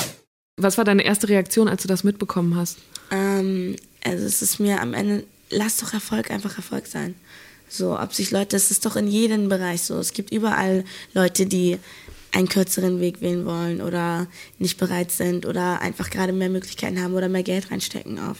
[0.56, 2.78] Was war deine erste Reaktion, als du das mitbekommen hast?
[3.10, 7.14] Ähm, also es ist mir am Ende, lass doch Erfolg einfach Erfolg sein.
[7.68, 9.98] So, ob sich Leute, das ist doch in jedem Bereich so.
[9.98, 11.78] Es gibt überall Leute, die
[12.32, 14.26] einen kürzeren Weg wählen wollen oder
[14.58, 18.38] nicht bereit sind oder einfach gerade mehr Möglichkeiten haben oder mehr Geld reinstecken auf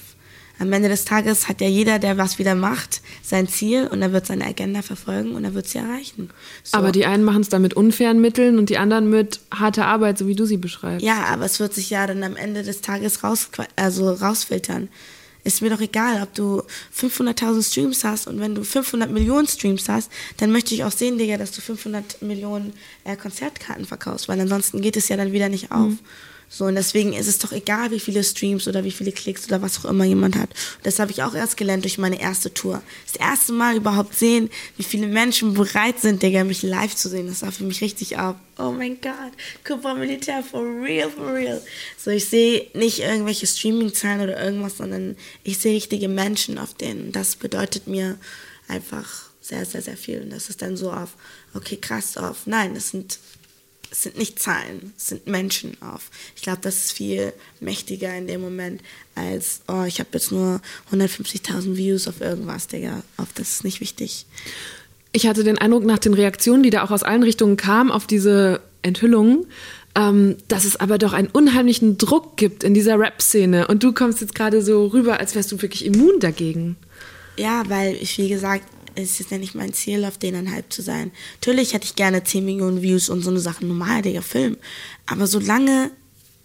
[0.58, 4.12] am Ende des Tages hat ja jeder, der was wieder macht, sein Ziel und er
[4.12, 6.30] wird seine Agenda verfolgen und er wird sie erreichen.
[6.64, 6.76] So.
[6.76, 10.18] Aber die einen machen es dann mit unfairen Mitteln und die anderen mit harter Arbeit,
[10.18, 11.04] so wie du sie beschreibst.
[11.04, 14.88] Ja, aber es wird sich ja dann am Ende des Tages raus, also rausfiltern.
[15.44, 16.62] Ist mir doch egal, ob du
[16.94, 21.16] 500.000 Streams hast und wenn du 500 Millionen Streams hast, dann möchte ich auch sehen,
[21.16, 25.48] Digga, dass du 500 Millionen äh, Konzertkarten verkaufst, weil ansonsten geht es ja dann wieder
[25.48, 25.88] nicht auf.
[25.88, 25.98] Mhm.
[26.50, 29.60] So, und deswegen ist es doch egal, wie viele Streams oder wie viele Klicks oder
[29.60, 30.48] was auch immer jemand hat.
[30.48, 32.82] Und das habe ich auch erst gelernt durch meine erste Tour.
[33.06, 37.26] Das erste Mal überhaupt sehen, wie viele Menschen bereit sind, Digga, mich live zu sehen.
[37.26, 38.40] Das war für mich richtig ab.
[38.58, 39.32] Oh mein Gott,
[39.64, 41.62] Cooper Militär, for real, for real.
[41.98, 47.12] So, ich sehe nicht irgendwelche Streaming-Zahlen oder irgendwas, sondern ich sehe richtige Menschen auf denen.
[47.12, 48.18] Das bedeutet mir
[48.68, 50.22] einfach sehr, sehr, sehr viel.
[50.22, 51.10] Und das ist dann so auf,
[51.54, 53.18] okay, krass, auf, nein, das sind
[53.90, 56.10] es sind nicht Zahlen, es sind Menschen auf.
[56.36, 58.80] Ich glaube, das ist viel mächtiger in dem Moment
[59.14, 60.60] als, oh, ich habe jetzt nur
[60.92, 63.02] 150.000 Views auf irgendwas, Digga.
[63.16, 64.26] Auf das ist nicht wichtig.
[65.12, 68.06] Ich hatte den Eindruck nach den Reaktionen, die da auch aus allen Richtungen kamen auf
[68.06, 69.46] diese Enthüllungen,
[69.94, 73.66] ähm, dass es aber doch einen unheimlichen Druck gibt in dieser Rap-Szene.
[73.68, 76.76] Und du kommst jetzt gerade so rüber, als wärst du wirklich immun dagegen.
[77.36, 78.64] Ja, weil ich, wie gesagt,
[79.02, 81.12] es ist ja nicht mein Ziel, auf denen Hype zu sein.
[81.40, 84.56] Natürlich hätte ich gerne 10 Millionen Views und so eine Sache, normal, Digga, Film.
[85.06, 85.90] Aber solange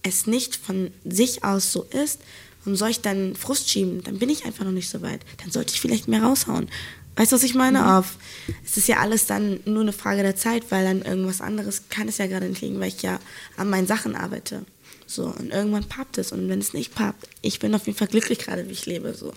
[0.03, 2.19] es nicht von sich aus so ist,
[2.65, 5.21] und soll ich dann Frust schieben, dann bin ich einfach noch nicht so weit.
[5.41, 6.69] Dann sollte ich vielleicht mehr raushauen.
[7.15, 7.79] Weißt du, was ich meine?
[7.79, 7.85] Mhm.
[7.85, 8.17] Auf,
[8.65, 12.07] es ist ja alles dann nur eine Frage der Zeit, weil dann irgendwas anderes kann
[12.07, 13.19] es ja gerade nicht liegen, weil ich ja
[13.57, 14.65] an meinen Sachen arbeite.
[15.05, 16.31] So, und irgendwann pappt es.
[16.31, 19.13] Und wenn es nicht pappt, ich bin auf jeden Fall glücklich gerade, wie ich lebe.
[19.13, 19.33] So.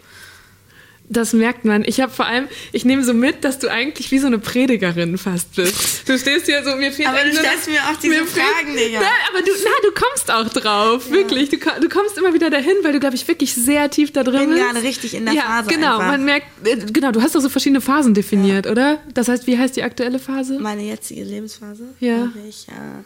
[1.09, 1.85] Das merkt man.
[1.85, 5.19] Ich habe vor allem, ich nehme so mit, dass du eigentlich wie so eine Predigerin
[5.19, 6.09] fast bist.
[6.09, 9.01] Du stehst hier so, mir fehlt Aber du stellst mir auch diese mir Fragen, Digga.
[9.01, 11.49] Ja, aber du, na, du kommst auch drauf, wirklich.
[11.51, 14.41] Du, du kommst immer wieder dahin, weil du, glaube ich, wirklich sehr tief da drin
[14.41, 14.65] bin bist.
[14.65, 16.07] gerade richtig in der ja, Phase Genau, einfach.
[16.09, 18.99] man merkt, äh, genau, du hast doch so verschiedene Phasen definiert, oder?
[19.15, 20.59] Das heißt, wie heißt die aktuelle Phase?
[20.59, 21.85] Meine jetzige Lebensphase?
[22.01, 22.33] Ja.
[22.49, 23.05] Ich, ja.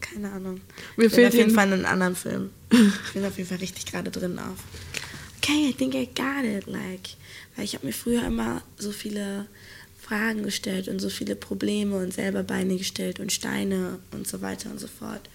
[0.00, 0.60] Keine Ahnung.
[0.96, 2.50] Mir ich bin fehlt auf jeden Fall in einem anderen Film.
[2.70, 4.58] Ich bin auf jeden Fall richtig gerade drin auf.
[5.44, 6.66] Okay, I think I got it.
[6.66, 7.16] Like,
[7.54, 9.46] weil ich habe mir früher immer so viele
[10.00, 14.70] Fragen gestellt und so viele Probleme und selber Beine gestellt und Steine und so weiter
[14.70, 15.28] und so fort.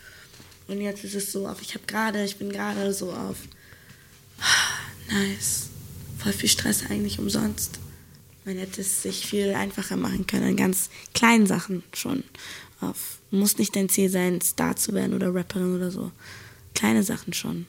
[0.68, 3.38] Und jetzt ist es so auf, ich habe gerade, ich bin gerade so auf,
[5.12, 5.70] nice,
[6.18, 7.80] voll viel Stress eigentlich umsonst.
[8.46, 12.24] Man hätte es sich viel einfacher machen können, in ganz kleinen Sachen schon.
[12.82, 16.12] Auf, muss nicht dein Ziel sein, Star zu werden oder Rapperin oder so.
[16.74, 17.68] Kleine Sachen schon.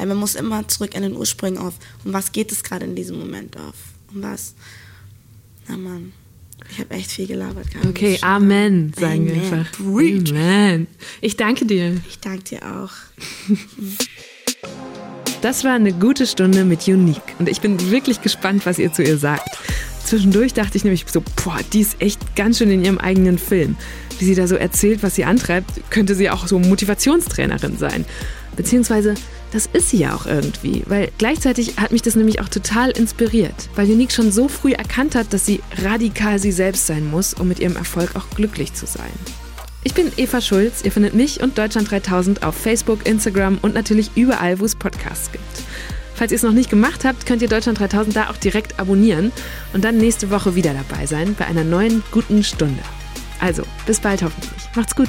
[0.00, 1.74] Weil man muss immer zurück in den Ursprung auf,
[2.06, 3.74] um was geht es gerade in diesem Moment auf?
[4.14, 4.54] Um was?
[5.68, 6.14] Na Mann,
[6.70, 7.86] ich habe echt viel gelabert gerade.
[7.86, 9.58] Okay, Amen, sagen wir Amen.
[9.58, 9.72] einfach.
[9.72, 10.30] Preach.
[10.30, 10.86] Amen.
[11.20, 12.00] Ich danke dir.
[12.08, 12.92] Ich danke dir auch.
[15.42, 19.02] Das war eine gute Stunde mit Unique und ich bin wirklich gespannt, was ihr zu
[19.02, 19.48] ihr sagt.
[20.04, 23.76] Zwischendurch dachte ich nämlich so, boah, die ist echt ganz schön in ihrem eigenen Film.
[24.18, 28.04] Wie sie da so erzählt, was sie antreibt, könnte sie auch so Motivationstrainerin sein.
[28.60, 29.14] Beziehungsweise,
[29.52, 33.70] das ist sie ja auch irgendwie, weil gleichzeitig hat mich das nämlich auch total inspiriert,
[33.74, 37.48] weil Unique schon so früh erkannt hat, dass sie radikal sie selbst sein muss, um
[37.48, 39.08] mit ihrem Erfolg auch glücklich zu sein.
[39.82, 40.82] Ich bin Eva Schulz.
[40.84, 45.32] Ihr findet mich und Deutschland 3000 auf Facebook, Instagram und natürlich überall, wo es Podcasts
[45.32, 45.42] gibt.
[46.14, 49.32] Falls ihr es noch nicht gemacht habt, könnt ihr Deutschland 3000 da auch direkt abonnieren
[49.72, 52.82] und dann nächste Woche wieder dabei sein bei einer neuen guten Stunde.
[53.40, 54.68] Also, bis bald hoffentlich.
[54.76, 55.08] Macht's gut.